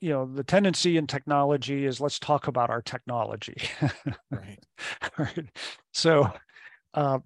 you 0.00 0.10
know 0.10 0.26
the 0.26 0.44
tendency 0.44 0.96
in 0.96 1.06
technology 1.06 1.84
is 1.84 2.00
let's 2.00 2.18
talk 2.18 2.46
about 2.46 2.70
our 2.70 2.82
technology. 2.82 3.56
right. 4.30 4.62
right. 5.18 5.48
So 5.92 6.30
uh, 6.94 7.18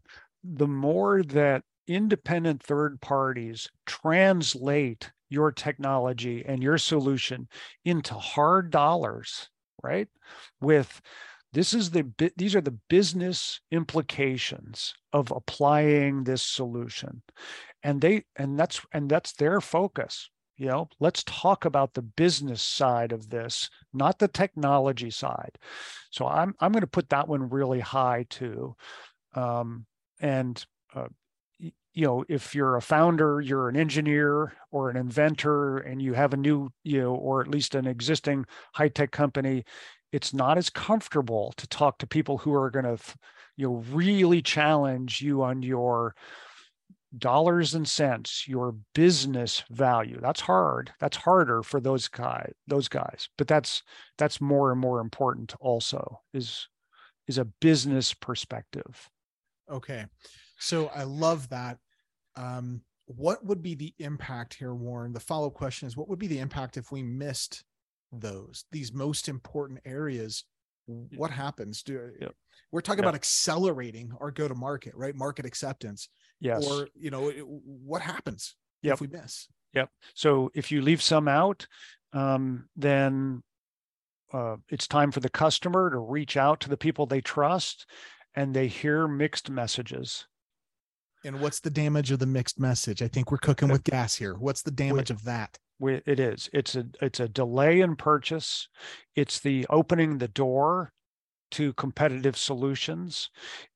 the 0.44 0.66
more 0.66 1.22
that 1.22 1.62
independent 1.86 2.62
third 2.62 3.00
parties 3.00 3.68
translate 3.86 5.10
your 5.28 5.50
technology 5.50 6.44
and 6.46 6.62
your 6.62 6.78
solution 6.78 7.48
into 7.84 8.14
hard 8.14 8.70
dollars, 8.70 9.48
right? 9.82 10.08
With 10.60 11.00
this 11.52 11.74
is 11.74 11.90
the 11.90 12.04
these 12.36 12.54
are 12.54 12.60
the 12.60 12.78
business 12.88 13.60
implications 13.70 14.94
of 15.12 15.30
applying 15.30 16.24
this 16.24 16.42
solution. 16.42 17.22
And 17.82 18.00
they 18.00 18.24
and 18.36 18.58
that's 18.58 18.80
and 18.92 19.10
that's 19.10 19.32
their 19.32 19.60
focus 19.60 20.30
you 20.58 20.68
know? 20.68 20.88
Let's 21.00 21.24
talk 21.24 21.64
about 21.64 21.94
the 21.94 22.02
business 22.02 22.62
side 22.62 23.10
of 23.12 23.30
this 23.30 23.68
not 23.92 24.18
the 24.18 24.28
technology 24.28 25.10
side. 25.10 25.58
So 26.10 26.26
i'm 26.26 26.54
i'm 26.60 26.72
going 26.72 26.82
to 26.82 26.86
put 26.86 27.08
that 27.10 27.28
one 27.28 27.50
really 27.50 27.80
high 27.80 28.26
too. 28.28 28.76
Um, 29.34 29.86
and 30.22 30.64
uh, 30.94 31.08
you 31.58 32.06
know 32.06 32.24
if 32.28 32.54
you're 32.54 32.76
a 32.76 32.82
founder 32.82 33.40
you're 33.40 33.68
an 33.68 33.76
engineer 33.76 34.54
or 34.70 34.88
an 34.88 34.96
inventor 34.96 35.78
and 35.78 36.00
you 36.00 36.14
have 36.14 36.32
a 36.32 36.38
new 36.38 36.70
you 36.84 37.02
know 37.02 37.14
or 37.14 37.42
at 37.42 37.48
least 37.48 37.74
an 37.74 37.86
existing 37.86 38.46
high 38.72 38.88
tech 38.88 39.10
company 39.10 39.64
it's 40.12 40.32
not 40.32 40.56
as 40.56 40.70
comfortable 40.70 41.52
to 41.56 41.66
talk 41.66 41.98
to 41.98 42.06
people 42.06 42.38
who 42.38 42.54
are 42.54 42.70
going 42.70 42.84
to 42.84 42.98
you 43.56 43.66
know 43.66 43.84
really 43.90 44.40
challenge 44.40 45.20
you 45.20 45.42
on 45.42 45.62
your 45.62 46.14
dollars 47.18 47.74
and 47.74 47.86
cents 47.86 48.48
your 48.48 48.74
business 48.94 49.62
value. 49.70 50.18
That's 50.20 50.40
hard. 50.40 50.92
That's 50.98 51.16
harder 51.16 51.62
for 51.62 51.80
those 51.80 52.08
guys 52.08 52.52
those 52.66 52.88
guys. 52.88 53.28
But 53.36 53.48
that's 53.48 53.82
that's 54.16 54.40
more 54.40 54.72
and 54.72 54.80
more 54.80 55.00
important 55.00 55.54
also 55.60 56.20
is 56.32 56.68
is 57.28 57.38
a 57.38 57.44
business 57.44 58.14
perspective 58.14 59.10
okay. 59.72 60.06
So 60.58 60.88
i 60.94 61.02
love 61.02 61.48
that. 61.50 61.78
Um 62.36 62.82
what 63.06 63.44
would 63.44 63.62
be 63.62 63.74
the 63.74 63.94
impact 63.98 64.54
here 64.54 64.74
warren? 64.74 65.12
The 65.12 65.20
follow-up 65.20 65.54
question 65.54 65.86
is 65.86 65.96
what 65.96 66.08
would 66.08 66.18
be 66.18 66.28
the 66.28 66.38
impact 66.38 66.76
if 66.76 66.92
we 66.92 67.02
missed 67.02 67.64
those 68.12 68.64
these 68.70 68.92
most 68.92 69.28
important 69.28 69.80
areas? 69.84 70.44
What 70.86 71.30
happens? 71.30 71.82
Do 71.82 72.10
yep. 72.20 72.34
we're 72.70 72.80
talking 72.80 72.98
yep. 72.98 73.10
about 73.10 73.14
accelerating 73.14 74.12
our 74.20 74.30
go 74.30 74.48
to 74.48 74.54
market 74.54 74.94
right? 74.94 75.14
Market 75.14 75.46
acceptance. 75.46 76.08
Yes. 76.40 76.66
Or 76.66 76.88
you 76.94 77.10
know 77.10 77.30
what 77.30 78.02
happens 78.02 78.56
yep. 78.82 78.94
if 78.94 79.00
we 79.00 79.06
miss? 79.06 79.48
Yep. 79.74 79.88
So 80.14 80.50
if 80.54 80.70
you 80.70 80.82
leave 80.82 81.02
some 81.02 81.28
out 81.28 81.66
um, 82.12 82.68
then 82.76 83.42
uh, 84.32 84.56
it's 84.68 84.88
time 84.88 85.10
for 85.10 85.20
the 85.20 85.30
customer 85.30 85.90
to 85.90 85.98
reach 85.98 86.36
out 86.36 86.60
to 86.60 86.68
the 86.68 86.76
people 86.76 87.06
they 87.06 87.20
trust 87.20 87.86
and 88.34 88.54
they 88.54 88.68
hear 88.68 89.06
mixed 89.06 89.50
messages. 89.50 90.26
And 91.24 91.40
what's 91.40 91.60
the 91.60 91.70
damage 91.70 92.10
of 92.10 92.18
the 92.18 92.26
mixed 92.26 92.58
message? 92.58 93.02
I 93.02 93.08
think 93.08 93.30
we're 93.30 93.38
cooking 93.38 93.68
with 93.68 93.84
gas 93.84 94.16
here. 94.16 94.34
What's 94.34 94.62
the 94.62 94.72
damage 94.72 95.10
of 95.10 95.24
that? 95.24 95.58
It 95.80 96.20
is. 96.20 96.48
It's 96.52 96.76
a 96.76 96.86
it's 97.00 97.20
a 97.20 97.28
delay 97.28 97.80
in 97.80 97.96
purchase. 97.96 98.68
It's 99.16 99.40
the 99.40 99.66
opening 99.68 100.18
the 100.18 100.28
door 100.28 100.92
to 101.52 101.72
competitive 101.74 102.36
solutions. 102.36 103.30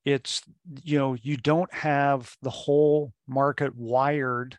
It's 0.05 0.43
you 0.83 0.99
know 0.99 1.17
you 1.21 1.37
don't 1.37 1.73
have 1.73 2.37
the 2.43 2.51
whole 2.51 3.13
market 3.27 3.75
wired 3.77 4.59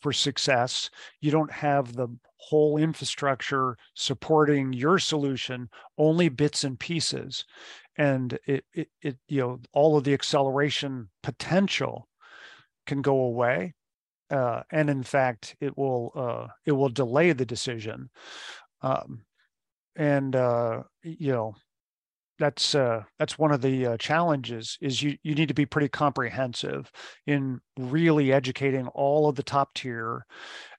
for 0.00 0.12
success. 0.12 0.90
You 1.20 1.30
don't 1.30 1.52
have 1.52 1.94
the 1.94 2.08
whole 2.36 2.78
infrastructure 2.78 3.76
supporting 3.94 4.72
your 4.72 4.98
solution 4.98 5.68
only 5.98 6.28
bits 6.28 6.64
and 6.64 6.78
pieces 6.78 7.44
and 7.98 8.38
it, 8.46 8.64
it, 8.72 8.88
it 9.02 9.18
you 9.28 9.40
know 9.40 9.60
all 9.72 9.98
of 9.98 10.04
the 10.04 10.14
acceleration 10.14 11.10
potential 11.22 12.08
can 12.86 13.02
go 13.02 13.20
away 13.20 13.74
uh, 14.30 14.62
and 14.70 14.90
in 14.90 15.02
fact, 15.02 15.56
it 15.60 15.76
will 15.76 16.12
uh, 16.14 16.52
it 16.66 16.72
will 16.72 16.88
delay 16.88 17.32
the 17.32 17.46
decision. 17.46 18.10
Um, 18.82 19.22
and 19.96 20.36
uh, 20.36 20.82
you 21.02 21.32
know, 21.32 21.54
that's 22.38 22.74
uh, 22.74 23.04
that's 23.18 23.38
one 23.38 23.52
of 23.52 23.62
the 23.62 23.86
uh, 23.86 23.96
challenges 23.96 24.76
is 24.80 25.02
you 25.02 25.16
you 25.22 25.34
need 25.34 25.48
to 25.48 25.54
be 25.54 25.66
pretty 25.66 25.88
comprehensive 25.88 26.90
in 27.26 27.60
really 27.78 28.32
educating 28.32 28.86
all 28.88 29.28
of 29.28 29.36
the 29.36 29.42
top 29.42 29.74
tier 29.74 30.26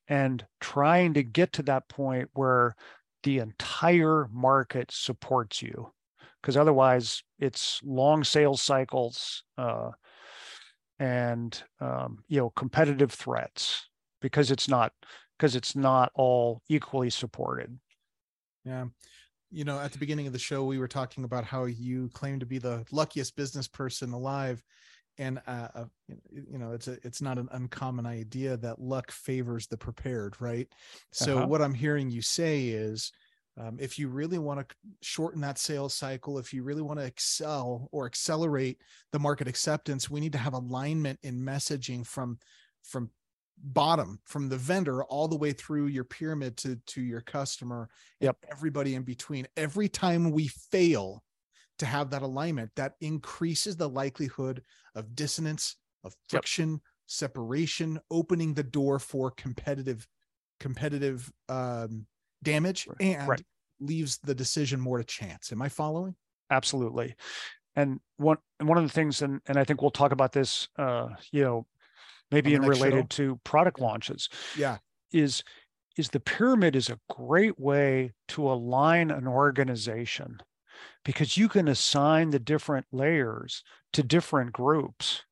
and 0.08 0.46
trying 0.60 1.14
to 1.16 1.24
get 1.24 1.54
to 1.54 1.64
that 1.64 1.88
point 1.90 2.30
where 2.34 2.76
the 3.24 3.40
entire 3.40 4.28
market 4.32 4.92
supports 4.92 5.62
you 5.62 5.92
because 6.42 6.58
otherwise 6.58 7.24
it's 7.40 7.82
long 7.84 8.24
sales 8.24 8.62
cycles 8.62 9.44
uh, 9.58 9.92
and 11.00 11.64
um, 11.80 12.24
you 12.28 12.40
know 12.40 12.50
competitive 12.52 13.12
threats 13.12 13.88
because 14.22 14.52
it's 14.52 14.68
not 14.68 14.92
because 15.38 15.56
it's 15.56 15.76
not 15.76 16.12
all 16.16 16.62
equally 16.70 17.10
supported. 17.10 17.80
Yeah. 18.66 18.86
You 19.52 19.64
know 19.64 19.80
at 19.80 19.92
the 19.92 19.98
beginning 19.98 20.28
of 20.28 20.34
the 20.34 20.40
show 20.40 20.64
we 20.64 20.78
were 20.78 20.88
talking 20.88 21.24
about 21.24 21.44
how 21.44 21.66
you 21.66 22.10
claim 22.14 22.40
to 22.40 22.46
be 22.46 22.60
the 22.60 22.86
luckiest 22.92 23.36
business 23.36 23.68
person 23.68 24.14
alive 24.14 24.64
and 25.18 25.42
uh, 25.48 25.68
uh 25.74 25.86
you 26.32 26.60
know 26.60 26.72
it's 26.74 26.88
a 26.88 26.98
it's 27.04 27.22
not 27.22 27.40
an 27.40 27.50
uncommon 27.52 28.06
idea 28.06 28.58
that 28.58 28.80
luck 28.80 29.10
favors 29.10 29.66
the 29.66 29.78
prepared 29.78 30.40
right? 30.40 30.68
So 31.12 31.40
uh-huh. 31.40 31.48
what 31.48 31.64
i'm 31.64 31.74
hearing 31.74 32.12
you 32.12 32.22
say 32.22 32.68
is 32.68 33.12
um, 33.60 33.78
if 33.80 34.00
you 34.00 34.08
really 34.08 34.38
want 34.38 34.60
to 34.62 34.76
shorten 35.02 35.42
that 35.42 35.58
sales 35.58 35.94
cycle, 35.94 36.40
if 36.40 36.54
you 36.54 36.64
really 36.64 36.82
want 36.82 36.98
to 37.00 37.06
excel 37.06 37.90
or 37.92 38.06
accelerate 38.06 38.78
the 39.12 39.20
market 39.20 39.48
acceptance, 39.48 40.10
we 40.10 40.22
need 40.22 40.32
to 40.32 40.38
have 40.38 40.54
alignment 40.54 41.20
in 41.24 41.40
messaging 41.40 42.06
from 42.08 42.40
from 42.84 43.10
bottom 43.62 44.20
from 44.26 44.48
the 44.48 44.58
vendor 44.58 45.04
all 45.04 45.28
the 45.28 45.36
way 45.36 45.52
through 45.52 45.88
your 45.88 46.06
pyramid 46.06 46.56
to 46.56 46.78
to 46.88 47.02
your 47.02 47.20
customer 47.20 47.90
yep 48.22 48.38
everybody 48.50 48.96
in 48.96 49.04
between 49.04 49.46
every 49.58 49.90
time 49.90 50.32
we 50.32 50.48
fail 50.48 51.22
to 51.78 51.86
have 51.86 52.10
that 52.10 52.22
alignment 52.22 52.72
that 52.78 52.94
increases 53.02 53.76
the 53.76 53.90
likelihood 53.90 54.64
of 54.96 55.14
dissonance 55.14 55.76
of 56.06 56.16
friction 56.30 56.72
yep. 56.72 56.80
separation 57.08 58.00
opening 58.10 58.54
the 58.54 58.64
door 58.64 58.98
for 58.98 59.30
competitive 59.32 60.08
competitive 60.62 61.30
um, 61.50 62.06
damage 62.44 62.88
and 63.02 63.28
right. 63.28 63.42
Leaves 63.80 64.20
the 64.24 64.36
decision 64.36 64.80
more 64.80 64.98
to 64.98 65.04
chance. 65.04 65.52
Am 65.52 65.62
I 65.62 65.70
following? 65.70 66.16
Absolutely. 66.50 67.16
And 67.76 68.00
one 68.18 68.38
and 68.60 68.68
one 68.68 68.78
of 68.78 68.84
the 68.84 68.90
things, 68.90 69.22
and 69.22 69.42
and 69.48 69.58
I 69.58 69.64
think 69.64 69.82
we'll 69.82 69.92
talk 69.92 70.12
about 70.12 70.34
this, 70.34 70.68
uh, 70.78 71.10
you 71.32 71.44
know, 71.44 71.66
maybe 72.32 72.54
in 72.54 72.62
related 72.64 73.14
show. 73.14 73.24
to 73.24 73.40
product 73.44 73.80
launches. 73.80 74.30
Yeah, 74.58 74.78
is 75.12 75.44
is 75.98 76.10
the 76.10 76.20
pyramid 76.20 76.76
is 76.76 76.90
a 76.90 77.00
great 77.10 77.60
way 77.60 78.14
to 78.30 78.50
align 78.50 79.12
an 79.12 79.28
organization 79.28 80.40
because 81.04 81.38
you 81.38 81.50
can 81.50 81.68
assign 81.68 82.30
the 82.30 82.40
different 82.40 82.86
layers 82.92 83.64
to 83.94 84.04
different 84.04 84.54
groups. 84.54 85.24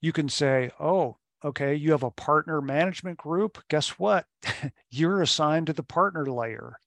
You 0.00 0.12
can 0.12 0.28
say, 0.28 0.70
oh, 0.78 1.16
okay, 1.44 1.74
you 1.74 1.90
have 1.92 2.02
a 2.02 2.10
partner 2.10 2.60
management 2.60 3.18
group. 3.18 3.62
Guess 3.68 3.90
what? 3.90 4.26
You're 4.90 5.22
assigned 5.22 5.66
to 5.66 5.72
the 5.72 5.82
partner 5.82 6.26
layer. 6.26 6.78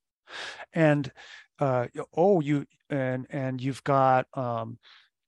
And 0.73 1.11
uh, 1.59 1.87
oh, 2.15 2.39
you 2.39 2.65
and 2.89 3.25
and 3.29 3.61
you've 3.61 3.83
got 3.83 4.27
um, 4.33 4.77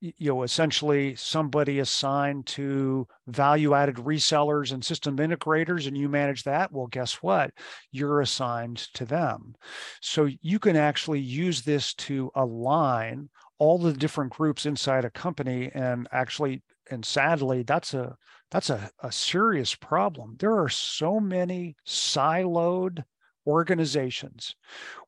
you 0.02 0.30
know 0.30 0.44
essentially 0.44 1.16
somebody 1.16 1.80
assigned 1.80 2.46
to 2.46 3.08
value 3.28 3.74
added 3.74 3.96
resellers 3.96 4.72
and 4.72 4.84
system 4.84 5.18
integrators 5.18 5.88
and 5.88 5.98
you 5.98 6.08
manage 6.08 6.44
that. 6.44 6.72
Well 6.72 6.88
guess 6.88 7.16
what? 7.16 7.52
You're 7.92 8.22
assigned 8.22 8.78
to 8.94 9.06
them. 9.06 9.56
So 10.02 10.30
you 10.42 10.60
can 10.60 10.76
actually 10.76 11.20
use 11.20 11.64
this 11.64 11.94
to 11.96 12.32
align 12.36 13.30
all 13.58 13.78
the 13.78 13.94
different 13.94 14.32
groups 14.32 14.66
inside 14.66 15.04
a 15.04 15.10
company 15.10 15.70
and 15.74 16.08
actually 16.12 16.64
and 16.90 17.04
sadly 17.04 17.64
that's 17.64 17.94
a 17.94 18.16
that's 18.52 18.70
a, 18.70 18.90
a 19.04 19.12
serious 19.12 19.76
problem. 19.76 20.36
There 20.40 20.58
are 20.58 20.70
so 20.70 21.20
many 21.20 21.76
siloed 21.86 23.04
organizations 23.50 24.56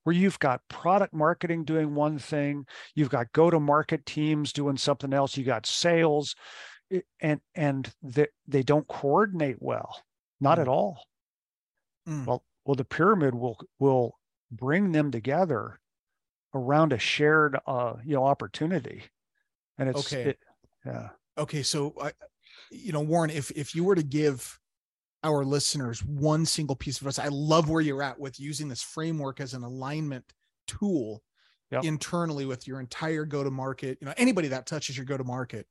where 0.03 0.15
you've 0.15 0.39
got 0.39 0.67
product 0.67 1.13
marketing 1.13 1.63
doing 1.63 1.93
one 1.93 2.17
thing, 2.17 2.65
you've 2.95 3.09
got 3.09 3.31
go 3.33 3.49
to 3.49 3.59
market 3.59 4.05
teams 4.05 4.51
doing 4.51 4.77
something 4.77 5.13
else, 5.13 5.37
you 5.37 5.43
got 5.43 5.65
sales, 5.65 6.35
and 7.21 7.39
and 7.55 7.93
they, 8.01 8.27
they 8.47 8.63
don't 8.63 8.87
coordinate 8.87 9.57
well, 9.59 10.01
not 10.39 10.57
mm. 10.57 10.61
at 10.61 10.67
all. 10.67 11.03
Mm. 12.07 12.25
Well, 12.25 12.43
well, 12.65 12.75
the 12.75 12.85
pyramid 12.85 13.35
will 13.35 13.57
will 13.79 14.17
bring 14.51 14.91
them 14.91 15.11
together 15.11 15.79
around 16.53 16.93
a 16.93 16.99
shared 16.99 17.57
uh, 17.67 17.93
you 18.03 18.15
know 18.15 18.25
opportunity, 18.25 19.03
and 19.77 19.89
it's 19.89 20.11
okay. 20.11 20.29
It, 20.31 20.39
yeah. 20.85 21.09
Okay, 21.37 21.63
so 21.63 21.93
I, 22.01 22.11
you 22.71 22.91
know, 22.91 23.01
Warren, 23.01 23.29
if 23.29 23.51
if 23.51 23.75
you 23.75 23.83
were 23.83 23.95
to 23.95 24.03
give 24.03 24.59
our 25.23 25.45
listeners 25.45 26.03
one 26.03 26.45
single 26.45 26.75
piece 26.75 26.99
of 26.99 27.07
advice, 27.07 27.23
I 27.23 27.29
love 27.29 27.69
where 27.69 27.81
you're 27.81 28.03
at 28.03 28.19
with 28.19 28.39
using 28.39 28.67
this 28.67 28.81
framework 28.81 29.39
as 29.39 29.53
an 29.53 29.63
alignment 29.63 30.25
tool 30.67 31.21
yep. 31.71 31.83
internally 31.83 32.45
with 32.45 32.67
your 32.67 32.79
entire 32.79 33.25
go 33.25 33.43
to 33.43 33.51
market. 33.51 33.97
You 34.01 34.07
know, 34.07 34.13
anybody 34.17 34.47
that 34.49 34.65
touches 34.65 34.97
your 34.97 35.05
go 35.05 35.17
to 35.17 35.23
market. 35.23 35.67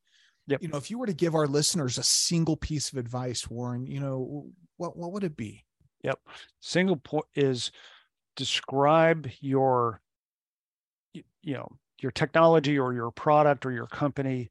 Yep. 0.47 0.63
You 0.63 0.69
know, 0.69 0.79
if 0.79 0.91
you 0.91 0.99
were 0.99 1.07
to 1.07 1.13
give 1.13 1.35
our 1.35 1.47
listeners 1.47 1.99
a 1.99 2.03
single 2.03 2.57
piece 2.57 2.91
of 2.91 2.99
advice, 2.99 3.49
Warren, 3.49 3.87
you 3.87 4.01
know, 4.01 4.47
what 4.77 4.97
what 4.97 5.13
would 5.13 5.25
it 5.25 5.37
be? 5.37 5.65
Yep. 6.03 6.19
Single 6.61 6.97
point 6.97 7.27
is 7.35 7.73
describe 8.37 9.29
your 9.41 10.01
you 11.13 11.55
know 11.55 11.69
your 12.01 12.13
technology 12.13 12.79
or 12.79 12.95
your 12.95 13.11
product 13.11 13.67
or 13.67 13.73
your 13.73 13.87
company 13.87 14.51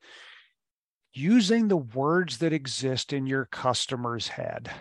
using 1.20 1.68
the 1.68 1.78
words 1.78 2.38
that 2.38 2.54
exist 2.54 3.12
in 3.12 3.28
your 3.28 3.46
customer's 3.46 4.28
head. 4.30 4.72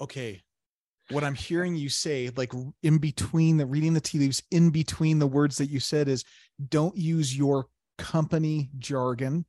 Okay. 0.00 0.42
What 1.10 1.22
i'm 1.22 1.36
hearing 1.36 1.76
you 1.76 1.88
say 1.88 2.30
like 2.34 2.52
in 2.82 2.98
between 2.98 3.58
the 3.58 3.66
reading 3.66 3.94
the 3.94 4.00
tea 4.00 4.18
leaves 4.18 4.42
in 4.50 4.70
between 4.70 5.20
the 5.20 5.26
words 5.26 5.56
that 5.58 5.70
you 5.70 5.78
said 5.78 6.08
is 6.08 6.24
don't 6.68 6.96
use 6.96 7.36
your 7.36 7.66
company 7.96 8.70
jargon. 8.78 9.44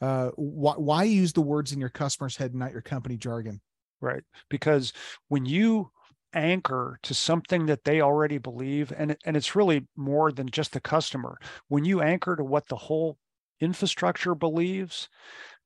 Uh 0.00 0.28
why, 0.36 0.74
why 0.74 1.02
use 1.02 1.32
the 1.32 1.40
words 1.40 1.72
in 1.72 1.80
your 1.80 1.88
customer's 1.88 2.36
head 2.36 2.54
not 2.54 2.70
your 2.70 2.82
company 2.82 3.16
jargon? 3.16 3.60
Right. 4.00 4.22
Because 4.50 4.92
when 5.28 5.46
you 5.46 5.90
anchor 6.32 6.98
to 7.02 7.14
something 7.14 7.66
that 7.66 7.84
they 7.84 8.00
already 8.00 8.38
believe 8.38 8.92
and 8.96 9.16
and 9.24 9.36
it's 9.36 9.56
really 9.56 9.86
more 9.96 10.30
than 10.30 10.48
just 10.48 10.72
the 10.72 10.80
customer 10.80 11.38
when 11.68 11.84
you 11.84 12.02
anchor 12.02 12.36
to 12.36 12.44
what 12.44 12.66
the 12.68 12.76
whole 12.76 13.18
infrastructure 13.60 14.34
believes 14.34 15.08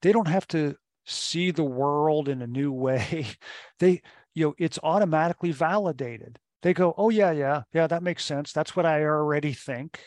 they 0.03 0.12
don't 0.12 0.29
have 0.29 0.46
to 0.48 0.77
see 1.07 1.51
the 1.51 1.64
world 1.64 2.29
in 2.29 2.42
a 2.42 2.46
new 2.46 2.72
way. 2.72 3.29
They 3.81 4.03
you 4.35 4.46
know 4.46 4.55
it's 4.59 4.79
automatically 4.83 5.53
validated. 5.53 6.38
They 6.62 6.74
go 6.74 6.94
oh 6.98 7.11
yeah 7.11 7.31
yeah 7.31 7.62
yeah 7.72 7.87
that 7.87 8.03
makes 8.03 8.24
sense. 8.24 8.53
That's 8.53 8.74
what 8.77 8.87
i 8.87 9.03
already 9.05 9.53
think 9.53 10.01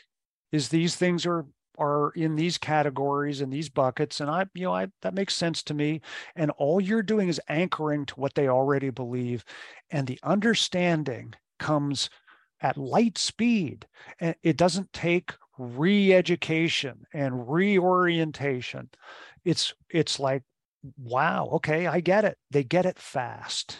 is 0.51 0.69
these 0.69 0.95
things 0.95 1.25
are 1.25 1.45
are 1.77 2.11
in 2.11 2.35
these 2.35 2.57
categories 2.57 3.39
and 3.41 3.51
these 3.51 3.69
buckets 3.69 4.19
and 4.19 4.29
i 4.29 4.45
you 4.53 4.65
know 4.65 4.73
i 4.73 4.87
that 5.01 5.13
makes 5.13 5.35
sense 5.35 5.63
to 5.63 5.73
me. 5.73 6.01
And 6.35 6.51
all 6.51 6.81
you're 6.81 7.03
doing 7.03 7.29
is 7.29 7.41
anchoring 7.49 8.05
to 8.07 8.19
what 8.19 8.35
they 8.35 8.47
already 8.47 8.89
believe 8.89 9.43
and 9.89 10.05
the 10.07 10.19
understanding 10.23 11.33
comes 11.59 12.09
at 12.61 12.77
light 12.77 13.17
speed. 13.17 13.87
And 14.19 14.35
it 14.43 14.57
doesn't 14.57 14.93
take 14.93 15.33
re-education 15.61 17.05
and 17.13 17.49
reorientation 17.49 18.89
it's 19.45 19.73
it's 19.89 20.19
like 20.19 20.43
wow 20.97 21.47
okay 21.53 21.87
i 21.87 21.99
get 21.99 22.25
it 22.25 22.37
they 22.49 22.63
get 22.63 22.85
it 22.85 22.97
fast 22.97 23.77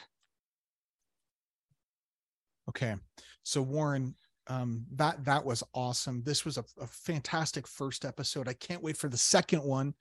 okay 2.70 2.96
so 3.44 3.62
warren 3.62 4.16
um, 4.48 4.86
that 4.96 5.24
that 5.26 5.46
was 5.46 5.64
awesome. 5.74 6.24
This 6.26 6.44
was 6.44 6.58
a, 6.58 6.66
a, 6.80 6.88
fantastic 6.88 7.68
first 7.68 8.04
episode. 8.04 8.50
I 8.50 8.54
can't 8.54 8.84
wait 8.84 8.98
for 8.98 9.08
the 9.08 9.18
second 9.18 9.64
one. 9.64 9.94